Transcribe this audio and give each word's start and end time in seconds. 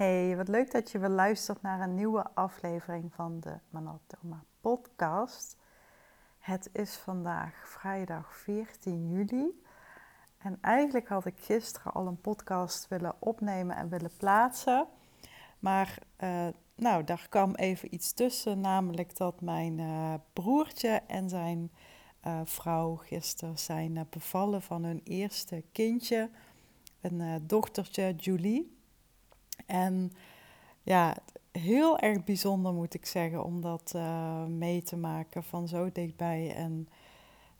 Hey, 0.00 0.36
wat 0.36 0.48
leuk 0.48 0.70
dat 0.70 0.90
je 0.90 0.98
weer 0.98 1.08
luistert 1.08 1.62
naar 1.62 1.80
een 1.80 1.94
nieuwe 1.94 2.24
aflevering 2.34 3.14
van 3.14 3.40
de 3.40 3.54
Manatoma 3.70 4.44
podcast. 4.60 5.56
Het 6.38 6.70
is 6.72 6.96
vandaag 6.96 7.68
vrijdag 7.68 8.36
14 8.36 9.10
juli. 9.10 9.62
En 10.38 10.58
eigenlijk 10.60 11.08
had 11.08 11.26
ik 11.26 11.38
gisteren 11.38 11.92
al 11.92 12.06
een 12.06 12.20
podcast 12.20 12.88
willen 12.88 13.14
opnemen 13.18 13.76
en 13.76 13.88
willen 13.88 14.10
plaatsen. 14.16 14.86
Maar 15.58 15.98
uh, 16.20 16.46
nou, 16.74 17.04
daar 17.04 17.26
kwam 17.28 17.54
even 17.54 17.94
iets 17.94 18.12
tussen, 18.12 18.60
namelijk 18.60 19.16
dat 19.16 19.40
mijn 19.40 19.78
uh, 19.78 20.14
broertje 20.32 21.02
en 21.06 21.28
zijn 21.28 21.70
uh, 22.26 22.40
vrouw 22.44 22.94
gisteren 22.94 23.58
zijn 23.58 24.06
bevallen 24.10 24.62
van 24.62 24.84
hun 24.84 25.00
eerste 25.04 25.64
kindje, 25.72 26.30
een 27.00 27.42
dochtertje 27.46 28.14
Julie. 28.14 28.78
En 29.66 30.12
ja, 30.82 31.16
heel 31.52 31.98
erg 31.98 32.24
bijzonder 32.24 32.72
moet 32.72 32.94
ik 32.94 33.06
zeggen 33.06 33.44
om 33.44 33.60
dat 33.60 33.92
uh, 33.96 34.44
mee 34.44 34.82
te 34.82 34.96
maken 34.96 35.44
van 35.44 35.68
zo 35.68 35.92
dichtbij. 35.92 36.54
En 36.54 36.88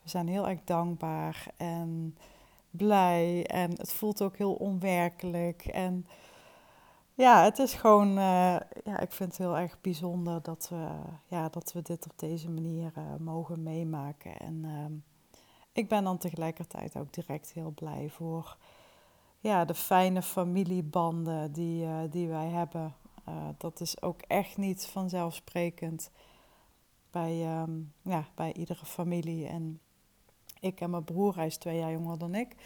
we 0.03 0.09
zijn 0.09 0.29
heel 0.29 0.49
erg 0.49 0.61
dankbaar 0.65 1.47
en 1.57 2.17
blij. 2.71 3.47
En 3.47 3.71
het 3.71 3.93
voelt 3.93 4.23
ook 4.23 4.37
heel 4.37 4.55
onwerkelijk. 4.55 5.65
En 5.65 6.07
ja, 7.15 7.45
het 7.45 7.59
is 7.59 7.75
gewoon, 7.75 8.09
uh, 8.09 8.57
ja, 8.85 9.01
ik 9.01 9.13
vind 9.13 9.29
het 9.31 9.39
heel 9.39 9.59
erg 9.59 9.81
bijzonder 9.81 10.43
dat 10.43 10.69
we, 10.69 10.89
ja, 11.27 11.49
dat 11.49 11.73
we 11.73 11.83
dit 11.83 12.05
op 12.05 12.19
deze 12.19 12.51
manier 12.51 12.93
uh, 12.99 13.05
mogen 13.19 13.63
meemaken. 13.63 14.39
En 14.39 14.65
ehm, 14.65 14.93
ik 15.73 15.89
ben 15.89 16.05
dan 16.05 16.19
tegelijkertijd 16.19 16.97
ook 16.97 17.13
direct 17.13 17.53
heel 17.53 17.71
blij 17.71 18.09
voor 18.09 18.57
ja, 19.41 19.65
de 19.65 19.75
fijne 19.75 20.23
familiebanden 20.23 21.53
die, 21.53 21.85
uh, 21.85 22.01
die 22.11 22.29
wij 22.29 22.49
hebben. 22.49 22.95
Uh, 23.29 23.35
dat 23.59 23.81
is 23.81 24.03
ook 24.03 24.21
echt 24.21 24.57
niet 24.57 24.87
vanzelfsprekend 24.87 26.11
bij, 27.11 27.61
um, 27.61 27.93
ja, 28.03 28.25
bij 28.35 28.53
iedere 28.53 28.85
familie. 28.85 29.47
En 29.47 29.81
ik 30.61 30.81
en 30.81 30.91
mijn 30.91 31.05
broer, 31.05 31.37
hij 31.37 31.47
is 31.47 31.57
twee 31.57 31.79
jaar 31.79 31.93
jonger 31.93 32.19
dan 32.19 32.35
ik, 32.35 32.57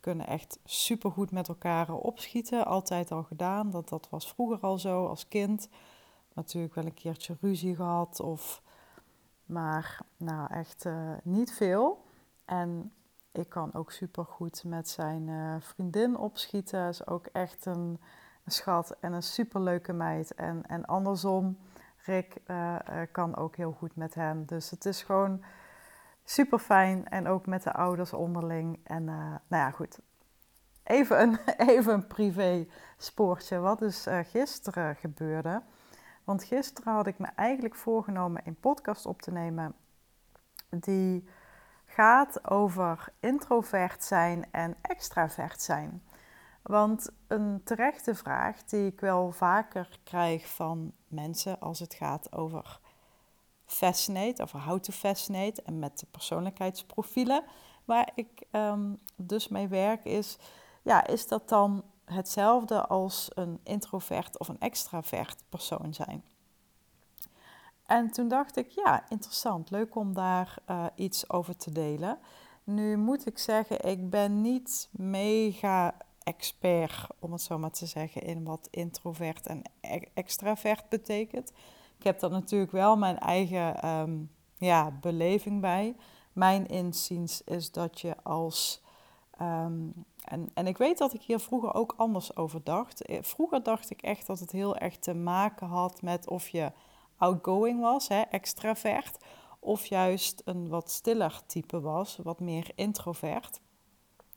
kunnen 0.00 0.26
echt 0.26 0.58
supergoed 0.64 1.30
met 1.30 1.48
elkaar 1.48 1.92
opschieten. 1.92 2.66
Altijd 2.66 3.12
al 3.12 3.22
gedaan. 3.22 3.70
Dat, 3.70 3.88
dat 3.88 4.08
was 4.10 4.28
vroeger 4.28 4.60
al 4.60 4.78
zo 4.78 5.06
als 5.06 5.28
kind. 5.28 5.68
Natuurlijk 6.34 6.74
wel 6.74 6.84
een 6.84 6.94
keertje 6.94 7.36
ruzie 7.40 7.74
gehad. 7.74 8.20
Of, 8.20 8.62
maar 9.46 10.00
nou 10.16 10.52
echt 10.52 10.84
uh, 10.84 11.12
niet 11.22 11.52
veel. 11.52 12.04
En 12.44 12.92
ik 13.32 13.48
kan 13.48 13.74
ook 13.74 13.92
super 13.92 14.24
goed 14.24 14.64
met 14.64 14.88
zijn 14.88 15.28
uh, 15.28 15.54
vriendin 15.58 16.16
opschieten. 16.16 16.88
Is 16.88 17.06
ook 17.06 17.26
echt 17.26 17.66
een, 17.66 18.00
een, 18.44 18.52
schat 18.52 18.96
en 19.00 19.12
een 19.12 19.22
superleuke 19.22 19.92
meid. 19.92 20.34
En, 20.34 20.62
en 20.66 20.84
andersom, 20.84 21.58
Rick 21.96 22.36
uh, 22.46 22.76
kan 23.12 23.36
ook 23.36 23.56
heel 23.56 23.72
goed 23.72 23.96
met 23.96 24.14
hem. 24.14 24.44
Dus 24.44 24.70
het 24.70 24.84
is 24.84 25.02
gewoon 25.02 25.42
super 26.24 26.58
fijn. 26.58 27.08
En 27.08 27.26
ook 27.26 27.46
met 27.46 27.62
de 27.62 27.72
ouders 27.72 28.12
onderling. 28.12 28.80
En 28.84 29.04
nou 29.04 29.40
ja, 29.48 29.70
goed. 29.70 29.98
Even 30.82 31.20
een, 31.20 31.38
even 31.74 31.92
een 31.92 32.06
privé 32.06 32.66
spoortje. 32.96 33.58
Wat 33.58 33.78
dus 33.78 34.06
gisteren 34.22 34.96
gebeurde. 34.96 35.62
Want 36.24 36.44
gisteren 36.44 36.92
had 36.92 37.06
ik 37.06 37.18
me 37.18 37.26
eigenlijk 37.26 37.74
voorgenomen 37.74 38.42
een 38.44 38.60
podcast 38.60 39.06
op 39.06 39.22
te 39.22 39.30
nemen. 39.30 39.74
Die 40.68 41.28
gaat 41.94 42.50
over 42.50 43.12
introvert 43.20 44.04
zijn 44.04 44.46
en 44.50 44.76
extravert 44.82 45.62
zijn. 45.62 46.02
Want 46.62 47.10
een 47.26 47.60
terechte 47.64 48.14
vraag 48.14 48.64
die 48.64 48.86
ik 48.86 49.00
wel 49.00 49.32
vaker 49.32 49.98
krijg 50.04 50.48
van 50.48 50.92
mensen 51.08 51.60
als 51.60 51.78
het 51.78 51.94
gaat 51.94 52.32
over 52.32 52.80
fascinate, 53.64 54.42
over 54.42 54.60
how 54.60 54.80
to 54.80 54.92
fascinate 54.92 55.62
en 55.62 55.78
met 55.78 55.98
de 55.98 56.06
persoonlijkheidsprofielen 56.10 57.44
waar 57.84 58.10
ik 58.14 58.42
um, 58.52 58.98
dus 59.16 59.48
mee 59.48 59.68
werk, 59.68 60.04
is: 60.04 60.38
ja, 60.82 61.06
is 61.06 61.28
dat 61.28 61.48
dan 61.48 61.84
hetzelfde 62.04 62.86
als 62.86 63.28
een 63.34 63.60
introvert 63.62 64.38
of 64.38 64.48
een 64.48 64.60
extravert 64.60 65.42
persoon 65.48 65.94
zijn? 65.94 66.24
En 67.90 68.10
toen 68.10 68.28
dacht 68.28 68.56
ik, 68.56 68.70
ja, 68.70 69.04
interessant, 69.08 69.70
leuk 69.70 69.94
om 69.94 70.14
daar 70.14 70.56
uh, 70.70 70.86
iets 70.94 71.30
over 71.30 71.56
te 71.56 71.72
delen. 71.72 72.18
Nu 72.64 72.96
moet 72.96 73.26
ik 73.26 73.38
zeggen, 73.38 73.84
ik 73.84 74.10
ben 74.10 74.40
niet 74.40 74.88
mega 74.92 75.94
expert, 76.22 77.06
om 77.18 77.32
het 77.32 77.42
zo 77.42 77.58
maar 77.58 77.70
te 77.70 77.86
zeggen, 77.86 78.22
in 78.22 78.44
wat 78.44 78.68
introvert 78.70 79.46
en 79.46 79.62
e 79.80 80.00
extravert 80.14 80.88
betekent. 80.88 81.52
Ik 81.98 82.04
heb 82.04 82.20
daar 82.20 82.30
natuurlijk 82.30 82.72
wel 82.72 82.96
mijn 82.96 83.18
eigen 83.18 83.88
um, 83.88 84.30
ja, 84.56 84.90
beleving 85.00 85.60
bij. 85.60 85.96
Mijn 86.32 86.66
inziens 86.66 87.42
is 87.44 87.72
dat 87.72 88.00
je 88.00 88.16
als. 88.22 88.82
Um, 89.42 90.04
en, 90.24 90.50
en 90.54 90.66
ik 90.66 90.78
weet 90.78 90.98
dat 90.98 91.14
ik 91.14 91.22
hier 91.22 91.38
vroeger 91.38 91.74
ook 91.74 91.94
anders 91.96 92.36
over 92.36 92.64
dacht. 92.64 93.02
Eh, 93.02 93.18
vroeger 93.22 93.62
dacht 93.62 93.90
ik 93.90 94.02
echt 94.02 94.26
dat 94.26 94.38
het 94.38 94.52
heel 94.52 94.76
erg 94.76 94.98
te 94.98 95.14
maken 95.14 95.66
had 95.66 96.02
met 96.02 96.28
of 96.28 96.48
je 96.48 96.72
outgoing 97.20 97.80
was, 97.80 98.08
hè, 98.08 98.20
extravert, 98.20 99.24
of 99.58 99.86
juist 99.86 100.42
een 100.44 100.68
wat 100.68 100.90
stiller 100.90 101.40
type 101.46 101.80
was, 101.80 102.18
wat 102.22 102.40
meer 102.40 102.70
introvert. 102.74 103.60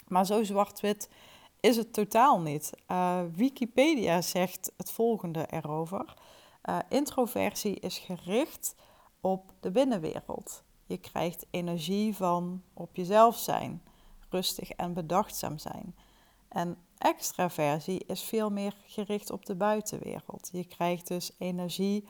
Maar 0.07 0.25
zo 0.25 0.43
zwart-wit 0.43 1.09
is 1.59 1.77
het 1.77 1.93
totaal 1.93 2.41
niet. 2.41 2.71
Uh, 2.91 3.19
Wikipedia 3.35 4.21
zegt 4.21 4.71
het 4.77 4.91
volgende 4.91 5.45
erover. 5.49 6.13
Uh, 6.65 6.77
introversie 6.89 7.79
is 7.79 7.97
gericht 7.97 8.75
op 9.21 9.53
de 9.59 9.71
binnenwereld. 9.71 10.63
Je 10.85 10.97
krijgt 10.97 11.45
energie 11.49 12.15
van 12.15 12.63
op 12.73 12.95
jezelf 12.95 13.37
zijn, 13.37 13.83
rustig 14.29 14.69
en 14.69 14.93
bedachtzaam 14.93 15.57
zijn. 15.57 15.95
En 16.49 16.77
extraversie 16.97 18.05
is 18.05 18.21
veel 18.21 18.49
meer 18.49 18.75
gericht 18.85 19.31
op 19.31 19.45
de 19.45 19.55
buitenwereld. 19.55 20.49
Je 20.51 20.65
krijgt 20.65 21.07
dus 21.07 21.31
energie 21.37 22.07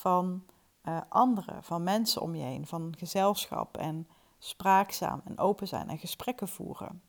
van 0.00 0.44
uh, 0.84 1.00
anderen, 1.08 1.64
van 1.64 1.82
mensen 1.82 2.22
om 2.22 2.34
je 2.34 2.42
heen, 2.42 2.66
van 2.66 2.94
gezelschap 2.98 3.76
en 3.76 4.08
spraakzaam 4.38 5.20
en 5.24 5.38
open 5.38 5.68
zijn 5.68 5.88
en 5.88 5.98
gesprekken 5.98 6.48
voeren. 6.48 7.02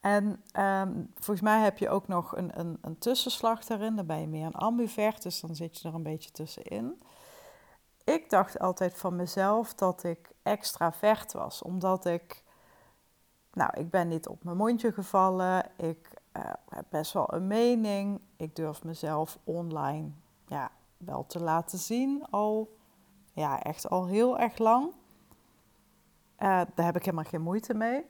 En 0.00 0.42
um, 0.58 1.10
volgens 1.14 1.40
mij 1.40 1.60
heb 1.60 1.78
je 1.78 1.88
ook 1.88 2.08
nog 2.08 2.36
een, 2.36 2.58
een, 2.60 2.78
een, 2.80 2.98
tussenslag 2.98 3.64
daarin. 3.64 3.96
Dan 3.96 4.06
ben 4.06 4.20
je 4.20 4.26
meer 4.26 4.46
een 4.46 4.54
ambivert, 4.54 5.22
dus 5.22 5.40
dan 5.40 5.56
zit 5.56 5.78
je 5.78 5.88
er 5.88 5.94
een 5.94 6.02
beetje 6.02 6.30
tussenin. 6.30 7.02
Ik 8.04 8.30
dacht 8.30 8.58
altijd 8.58 8.98
van 8.98 9.16
mezelf 9.16 9.74
dat 9.74 10.04
ik 10.04 10.32
extravert 10.42 11.32
was, 11.32 11.62
omdat 11.62 12.04
ik, 12.04 12.44
nou, 13.52 13.70
ik 13.78 13.90
ben 13.90 14.08
niet 14.08 14.28
op 14.28 14.44
mijn 14.44 14.56
mondje 14.56 14.92
gevallen. 14.92 15.70
Ik 15.76 16.08
uh, 16.36 16.42
heb 16.68 16.86
best 16.88 17.12
wel 17.12 17.34
een 17.34 17.46
mening. 17.46 18.20
Ik 18.36 18.56
durf 18.56 18.84
mezelf 18.84 19.38
online 19.44 20.10
ja, 20.46 20.70
wel 21.04 21.26
te 21.26 21.40
laten 21.40 21.78
zien 21.78 22.26
al, 22.30 22.76
ja, 23.32 23.62
echt 23.62 23.88
al 23.88 24.06
heel 24.06 24.38
erg 24.38 24.58
lang. 24.58 24.86
Uh, 26.38 26.60
daar 26.74 26.86
heb 26.86 26.96
ik 26.96 27.04
helemaal 27.04 27.24
geen 27.24 27.42
moeite 27.42 27.74
mee. 27.74 28.04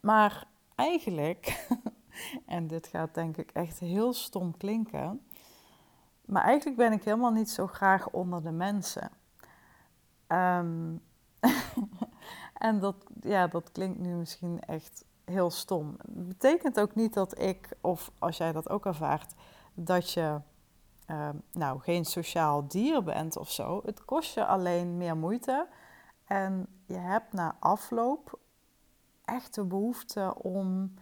Maar 0.00 0.46
eigenlijk, 0.74 1.66
en 2.46 2.66
dit 2.66 2.86
gaat 2.86 3.14
denk 3.14 3.36
ik 3.36 3.50
echt 3.50 3.78
heel 3.78 4.12
stom 4.12 4.56
klinken, 4.56 5.26
maar 6.24 6.42
eigenlijk 6.42 6.76
ben 6.76 6.92
ik 6.92 7.04
helemaal 7.04 7.32
niet 7.32 7.50
zo 7.50 7.66
graag 7.66 8.10
onder 8.10 8.42
de 8.42 8.50
mensen. 8.50 9.10
Um, 10.28 11.02
en 12.66 12.80
dat, 12.80 12.96
ja, 13.20 13.46
dat 13.46 13.72
klinkt 13.72 13.98
nu 13.98 14.14
misschien 14.14 14.60
echt 14.60 15.04
heel 15.24 15.50
stom. 15.50 15.96
Het 16.14 16.28
betekent 16.28 16.80
ook 16.80 16.94
niet 16.94 17.14
dat 17.14 17.38
ik, 17.38 17.68
of 17.80 18.10
als 18.18 18.36
jij 18.36 18.52
dat 18.52 18.68
ook 18.68 18.86
ervaart, 18.86 19.34
dat 19.74 20.12
je 20.12 20.40
uh, 21.06 21.28
nou, 21.52 21.80
geen 21.80 22.04
sociaal 22.04 22.68
dier 22.68 23.02
bent 23.02 23.36
of 23.36 23.50
zo. 23.50 23.82
Het 23.84 24.04
kost 24.04 24.34
je 24.34 24.46
alleen 24.46 24.96
meer 24.96 25.16
moeite. 25.16 25.68
En 26.24 26.66
je 26.84 26.98
hebt 26.98 27.32
na 27.32 27.56
afloop 27.60 28.38
echt 29.24 29.54
de 29.54 29.64
behoefte 29.64 30.34
om 30.42 30.94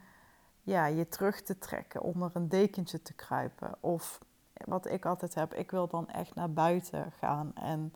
ja, 0.63 0.87
je 0.87 1.09
terug 1.09 1.43
te 1.43 1.59
trekken, 1.59 2.03
onder 2.03 2.31
een 2.35 2.49
dekentje 2.49 3.03
te 3.03 3.15
kruipen. 3.15 3.75
Of 3.81 4.19
wat 4.53 4.91
ik 4.91 5.07
altijd 5.07 5.35
heb, 5.35 5.55
ik 5.55 5.71
wil 5.71 5.89
dan 5.89 6.09
echt 6.09 6.35
naar 6.35 6.53
buiten 6.53 7.13
gaan 7.13 7.55
en 7.55 7.95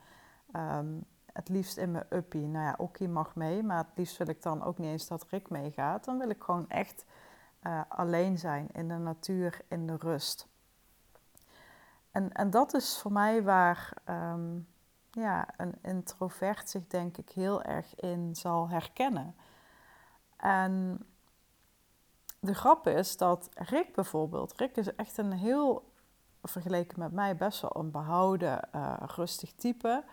um, 0.56 1.04
het 1.32 1.48
liefst 1.48 1.76
in 1.76 1.90
mijn 1.90 2.06
uppie. 2.10 2.46
Nou 2.46 2.64
ja, 2.64 2.74
Okkie 2.76 3.08
mag 3.08 3.34
mee, 3.34 3.62
maar 3.62 3.78
het 3.78 3.92
liefst 3.94 4.16
wil 4.16 4.28
ik 4.28 4.42
dan 4.42 4.62
ook 4.62 4.78
niet 4.78 4.90
eens 4.90 5.08
dat 5.08 5.26
Rick 5.28 5.50
meegaat. 5.50 6.04
Dan 6.04 6.18
wil 6.18 6.28
ik 6.28 6.42
gewoon 6.42 6.68
echt 6.68 7.04
uh, 7.62 7.80
alleen 7.88 8.38
zijn 8.38 8.68
in 8.72 8.88
de 8.88 8.96
natuur, 8.96 9.60
in 9.68 9.86
de 9.86 9.96
rust. 9.96 10.48
En, 12.10 12.32
en 12.32 12.50
dat 12.50 12.74
is 12.74 12.98
voor 12.98 13.12
mij 13.12 13.42
waar 13.42 13.92
um, 14.04 14.68
ja, 15.10 15.48
een 15.56 15.74
introvert 15.82 16.70
zich 16.70 16.86
denk 16.86 17.16
ik 17.16 17.30
heel 17.30 17.62
erg 17.62 17.94
in 17.94 18.36
zal 18.36 18.68
herkennen. 18.68 19.34
En 20.36 21.06
de 22.40 22.54
grap 22.54 22.86
is 22.86 23.16
dat 23.16 23.48
Rick 23.54 23.94
bijvoorbeeld, 23.94 24.54
Rick 24.56 24.76
is 24.76 24.94
echt 24.94 25.18
een 25.18 25.32
heel, 25.32 25.92
vergeleken 26.42 26.98
met 26.98 27.12
mij, 27.12 27.36
best 27.36 27.60
wel 27.60 27.76
een 27.76 27.90
behouden, 27.90 28.68
uh, 28.74 28.94
rustig 29.06 29.52
type. 29.52 30.04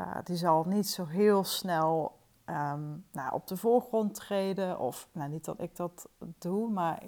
Uh, 0.00 0.16
die 0.24 0.36
zal 0.36 0.64
niet 0.64 0.88
zo 0.88 1.06
heel 1.06 1.44
snel 1.44 2.18
um, 2.46 3.06
nou, 3.10 3.32
op 3.32 3.46
de 3.46 3.56
voorgrond 3.56 4.14
treden. 4.14 4.78
Of, 4.78 5.08
nou 5.12 5.30
niet 5.30 5.44
dat 5.44 5.60
ik 5.60 5.76
dat 5.76 6.08
doe, 6.18 6.70
maar 6.70 7.02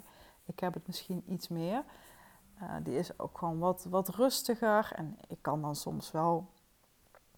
ik 0.45 0.59
heb 0.59 0.73
het 0.73 0.87
misschien 0.87 1.23
iets 1.27 1.47
meer. 1.47 1.83
Uh, 2.61 2.69
die 2.83 2.97
is 2.97 3.19
ook 3.19 3.37
gewoon 3.37 3.59
wat, 3.59 3.85
wat 3.89 4.09
rustiger. 4.09 4.91
En 4.95 5.17
ik 5.27 5.37
kan 5.41 5.61
dan 5.61 5.75
soms 5.75 6.11
wel 6.11 6.47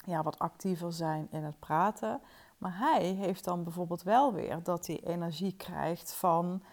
ja, 0.05 0.23
wat 0.23 0.39
actiever 0.39 0.93
zijn 0.93 1.27
in 1.31 1.43
het 1.43 1.59
praten. 1.59 2.21
Maar 2.57 2.77
hij 2.77 3.03
heeft 3.03 3.43
dan 3.43 3.63
bijvoorbeeld 3.63 4.03
wel 4.03 4.33
weer 4.33 4.63
dat 4.63 4.87
hij 4.87 4.99
energie 5.03 5.55
krijgt 5.55 6.13
van 6.13 6.63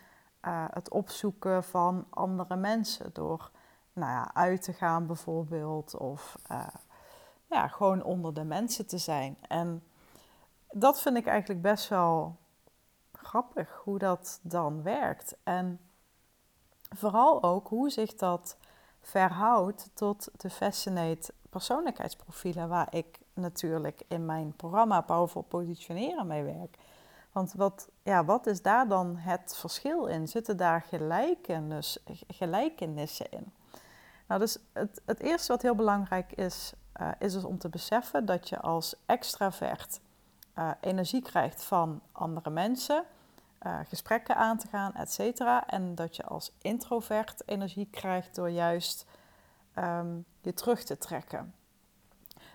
uh, 0.43 0.65
het 0.71 0.91
opzoeken 0.91 1.65
van 1.65 2.07
andere 2.11 2.57
mensen. 2.57 3.11
Door 3.13 3.51
nou 3.93 4.11
ja, 4.11 4.35
uit 4.35 4.63
te 4.63 4.73
gaan 4.73 5.07
bijvoorbeeld. 5.07 5.97
Of 5.97 6.39
uh, 6.51 6.67
ja, 7.47 7.69
gewoon 7.69 8.03
onder 8.03 8.35
de 8.35 8.45
mensen 8.45 8.87
te 8.87 8.99
zijn. 8.99 9.37
En 9.49 9.83
dat 10.71 11.01
vind 11.01 11.17
ik 11.17 11.27
eigenlijk 11.27 11.63
best 11.63 11.89
wel 11.89 12.37
grappig 13.13 13.81
hoe 13.85 13.99
dat 13.99 14.41
dan 14.43 14.83
werkt. 14.83 15.37
En 15.43 15.81
vooral 16.97 17.43
ook 17.43 17.69
hoe 17.69 17.91
zich 17.91 18.15
dat 18.15 18.57
verhoudt 19.01 19.91
tot 19.95 20.29
de 20.37 20.51
Fascinate 20.51 21.33
persoonlijkheidsprofielen, 21.51 22.69
waar 22.69 22.95
ik 22.95 23.19
natuurlijk 23.35 24.03
in 24.09 24.25
mijn 24.25 24.53
programma 24.57 25.01
Powerful 25.01 25.43
Positioneren 25.43 26.27
mee 26.27 26.43
werk. 26.43 26.77
Want 27.33 27.53
wat, 27.53 27.89
ja, 28.03 28.25
wat 28.25 28.47
is 28.47 28.63
daar 28.63 28.89
dan 28.89 29.17
het 29.17 29.57
verschil 29.57 30.07
in? 30.07 30.29
Zitten 30.29 30.57
daar 30.57 30.83
gelijkenis, 30.83 31.99
gelijkenissen 32.29 33.31
in? 33.31 33.53
Nou, 34.27 34.41
dus 34.41 34.59
het, 34.73 35.01
het 35.05 35.21
eerste 35.21 35.53
wat 35.53 35.63
heel 35.63 35.75
belangrijk 35.75 36.33
is, 36.33 36.73
uh, 37.01 37.09
is 37.19 37.33
dus 37.33 37.45
om 37.45 37.59
te 37.59 37.69
beseffen 37.69 38.27
dat 38.27 38.49
je 38.49 38.61
als 38.61 38.95
extravert 39.07 40.01
uh, 40.59 40.71
energie 40.81 41.23
krijgt 41.23 41.65
van 41.65 42.01
andere 42.13 42.51
mensen, 42.51 43.05
uh, 43.63 43.79
gesprekken 43.85 44.37
aan 44.37 44.59
te 44.59 44.69
gaan, 44.69 44.95
et 44.95 45.13
cetera. 45.13 45.67
En 45.67 45.95
dat 45.95 46.17
je 46.17 46.25
als 46.25 46.53
introvert 46.63 47.43
energie 47.49 47.89
krijgt 47.91 48.35
door 48.35 48.51
juist 48.51 49.07
um, 49.79 50.25
je 50.41 50.55
terug 50.55 50.85
te 50.85 50.99
trekken. 50.99 51.55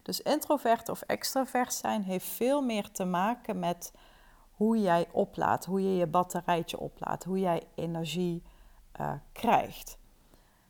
Dus 0.01 0.21
introvert 0.21 0.89
of 0.89 1.01
extravert 1.01 1.73
zijn 1.73 2.03
heeft 2.03 2.25
veel 2.27 2.61
meer 2.61 2.91
te 2.91 3.05
maken 3.05 3.59
met 3.59 3.93
hoe 4.51 4.81
jij 4.81 5.07
oplaadt, 5.11 5.65
hoe 5.65 5.81
je 5.81 5.95
je 5.95 6.07
batterijtje 6.07 6.79
oplaadt, 6.79 7.23
hoe 7.23 7.39
jij 7.39 7.63
energie 7.75 8.43
uh, 8.99 9.13
krijgt. 9.31 9.97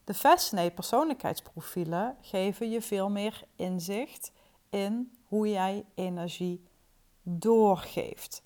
De 0.03 0.13
Fascinate 0.13 0.71
persoonlijkheidsprofielen 0.71 2.17
geven 2.21 2.69
je 2.69 2.81
veel 2.81 3.09
meer 3.09 3.43
inzicht 3.55 4.31
in 4.69 5.13
hoe 5.25 5.49
jij 5.49 5.85
energie 5.95 6.67
doorgeeft. 7.21 8.43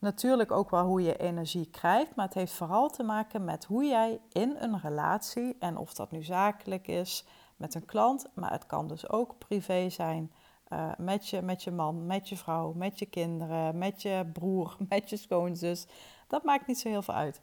Natuurlijk 0.00 0.50
ook 0.50 0.70
wel 0.70 0.84
hoe 0.84 1.02
je 1.02 1.16
energie 1.16 1.70
krijgt, 1.70 2.14
maar 2.14 2.24
het 2.24 2.34
heeft 2.34 2.52
vooral 2.52 2.88
te 2.88 3.02
maken 3.02 3.44
met 3.44 3.64
hoe 3.64 3.84
jij 3.84 4.20
in 4.32 4.56
een 4.58 4.80
relatie, 4.80 5.56
en 5.58 5.76
of 5.76 5.94
dat 5.94 6.10
nu 6.10 6.22
zakelijk 6.22 6.88
is 6.88 7.24
met 7.56 7.74
een 7.74 7.86
klant, 7.86 8.26
maar 8.34 8.50
het 8.50 8.66
kan 8.66 8.88
dus 8.88 9.08
ook 9.08 9.38
privé 9.38 9.88
zijn, 9.90 10.32
uh, 10.72 10.90
met, 10.98 11.28
je, 11.28 11.42
met 11.42 11.62
je 11.62 11.70
man, 11.70 12.06
met 12.06 12.28
je 12.28 12.36
vrouw, 12.36 12.72
met 12.72 12.98
je 12.98 13.06
kinderen, 13.06 13.78
met 13.78 14.02
je 14.02 14.30
broer, 14.32 14.76
met 14.88 15.10
je 15.10 15.16
schoonzus. 15.16 15.86
Dat 16.26 16.44
maakt 16.44 16.66
niet 16.66 16.78
zo 16.78 16.88
heel 16.88 17.02
veel 17.02 17.14
uit. 17.14 17.40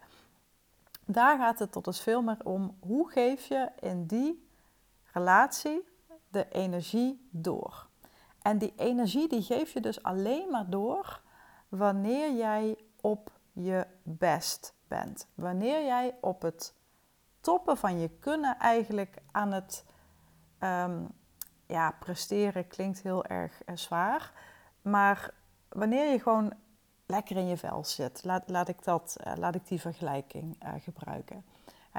Daar 1.04 1.38
gaat 1.38 1.58
het 1.58 1.72
tot 1.72 1.84
dus 1.84 2.00
veel 2.00 2.22
meer 2.22 2.38
om 2.44 2.76
hoe 2.80 3.10
geef 3.10 3.46
je 3.46 3.70
in 3.80 4.06
die 4.06 4.48
relatie 5.12 5.88
de 6.28 6.48
energie 6.48 7.28
door. 7.30 7.86
En 8.42 8.58
die 8.58 8.72
energie 8.76 9.28
die 9.28 9.42
geef 9.42 9.72
je 9.72 9.80
dus 9.80 10.02
alleen 10.02 10.50
maar 10.50 10.70
door 10.70 11.20
wanneer 11.68 12.36
jij 12.36 12.76
op 13.00 13.30
je 13.52 13.86
best 14.02 14.74
bent. 14.88 15.26
Wanneer 15.34 15.84
jij 15.84 16.14
op 16.20 16.42
het 16.42 16.74
toppen 17.40 17.76
van 17.76 18.00
je 18.00 18.08
kunnen 18.08 18.58
eigenlijk 18.58 19.16
aan 19.30 19.52
het 19.52 19.84
um, 20.60 21.08
ja, 21.66 21.90
presteren 21.90 22.66
klinkt 22.66 23.02
heel 23.02 23.24
erg 23.24 23.60
uh, 23.66 23.76
zwaar. 23.76 24.32
Maar 24.82 25.34
wanneer 25.68 26.12
je 26.12 26.20
gewoon 26.20 26.52
lekker 27.06 27.36
in 27.36 27.46
je 27.46 27.56
vel 27.56 27.84
zit, 27.84 28.24
laat, 28.24 28.48
laat, 28.48 28.68
ik, 28.68 28.84
dat, 28.84 29.16
uh, 29.26 29.32
laat 29.36 29.54
ik 29.54 29.68
die 29.68 29.80
vergelijking 29.80 30.64
uh, 30.64 30.72
gebruiken. 30.78 31.44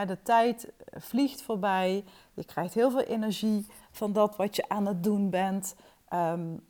de 0.05 0.21
tijd 0.21 0.71
vliegt 0.91 1.41
voorbij, 1.41 2.05
je 2.33 2.43
krijgt 2.43 2.73
heel 2.73 2.91
veel 2.91 3.01
energie 3.03 3.67
van 3.91 4.13
dat 4.13 4.35
wat 4.35 4.55
je 4.55 4.69
aan 4.69 4.85
het 4.85 5.03
doen 5.03 5.29
bent. 5.29 5.75
Um, 6.13 6.67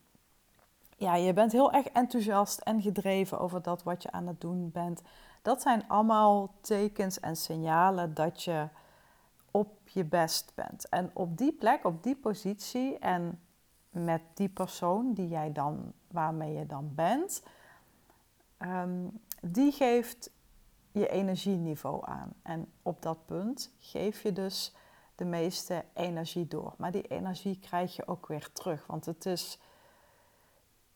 ja, 1.00 1.16
je 1.16 1.34
bent 1.34 1.52
heel 1.52 1.72
erg 1.72 1.86
enthousiast 1.86 2.60
en 2.60 2.82
gedreven 2.82 3.40
over 3.40 3.62
dat 3.62 3.84
wat 3.84 4.04
je 4.04 4.12
aan 4.12 4.28
het 4.28 4.42
doen 4.42 4.72
bent. 4.72 5.02
Dat 5.42 5.62
zijn 5.62 5.88
allemaal 5.88 6.54
tekens 6.62 7.20
en 7.20 7.36
signalen 7.36 8.14
dat 8.14 8.44
je 8.44 8.68
op 9.52 9.88
je 9.88 10.04
best 10.04 10.52
bent. 10.56 10.90
En 10.90 11.12
op 11.14 11.38
die 11.38 11.54
plek, 11.54 11.86
op 11.86 12.04
die 12.04 12.16
positie 12.16 12.98
en 12.98 13.40
met 13.90 14.22
die 14.34 14.50
persoon 14.50 15.14
die 15.14 15.28
jij 15.28 15.52
dan, 15.52 15.94
waarmee 16.08 16.54
je 16.54 16.66
dan 16.66 16.92
bent, 16.96 17.44
um, 18.60 19.20
die 19.42 19.72
geeft 19.72 20.32
je 20.92 21.08
energieniveau 21.08 22.06
aan. 22.06 22.34
En 22.42 22.72
op 22.82 23.02
dat 23.02 23.26
punt 23.26 23.72
geef 23.80 24.22
je 24.22 24.34
dus 24.34 24.76
de 25.16 25.26
meeste 25.26 25.84
energie 25.94 26.48
door. 26.48 26.74
Maar 26.78 26.92
die 26.92 27.08
energie 27.08 27.60
krijg 27.60 27.96
je 27.96 28.08
ook 28.08 28.28
weer 28.28 28.52
terug, 28.52 28.86
want 28.88 29.06
het 29.06 29.26
is 29.26 29.60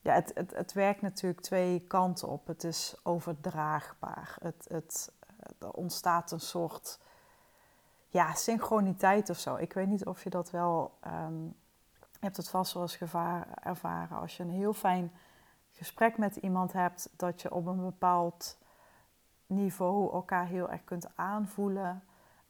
ja, 0.04 0.12
het, 0.14 0.30
het, 0.34 0.54
het 0.54 0.72
werkt 0.72 1.02
natuurlijk 1.02 1.40
twee 1.40 1.80
kanten 1.80 2.28
op. 2.28 2.46
Het 2.46 2.64
is 2.64 2.96
overdraagbaar. 3.02 4.36
Het, 4.40 4.66
het, 4.68 5.12
er 5.58 5.70
ontstaat 5.70 6.30
een 6.30 6.40
soort 6.40 7.00
ja, 8.08 8.34
synchroniteit 8.34 9.30
of 9.30 9.38
zo. 9.38 9.56
Ik 9.56 9.72
weet 9.72 9.86
niet 9.86 10.06
of 10.06 10.24
je 10.24 10.30
dat 10.30 10.50
wel. 10.50 10.98
Um, 11.06 11.56
je 12.00 12.20
hebt 12.20 12.36
het 12.36 12.48
vast 12.48 12.72
wel 12.72 12.82
eens 12.82 12.96
gevaar, 12.96 13.46
ervaren 13.62 14.18
als 14.18 14.36
je 14.36 14.42
een 14.42 14.50
heel 14.50 14.72
fijn 14.72 15.12
gesprek 15.70 16.18
met 16.18 16.36
iemand 16.36 16.72
hebt, 16.72 17.08
dat 17.16 17.42
je 17.42 17.54
op 17.54 17.66
een 17.66 17.84
bepaald 17.84 18.58
niveau 19.46 20.12
elkaar 20.12 20.46
heel 20.46 20.70
erg 20.70 20.84
kunt 20.84 21.08
aanvoelen. 21.14 22.04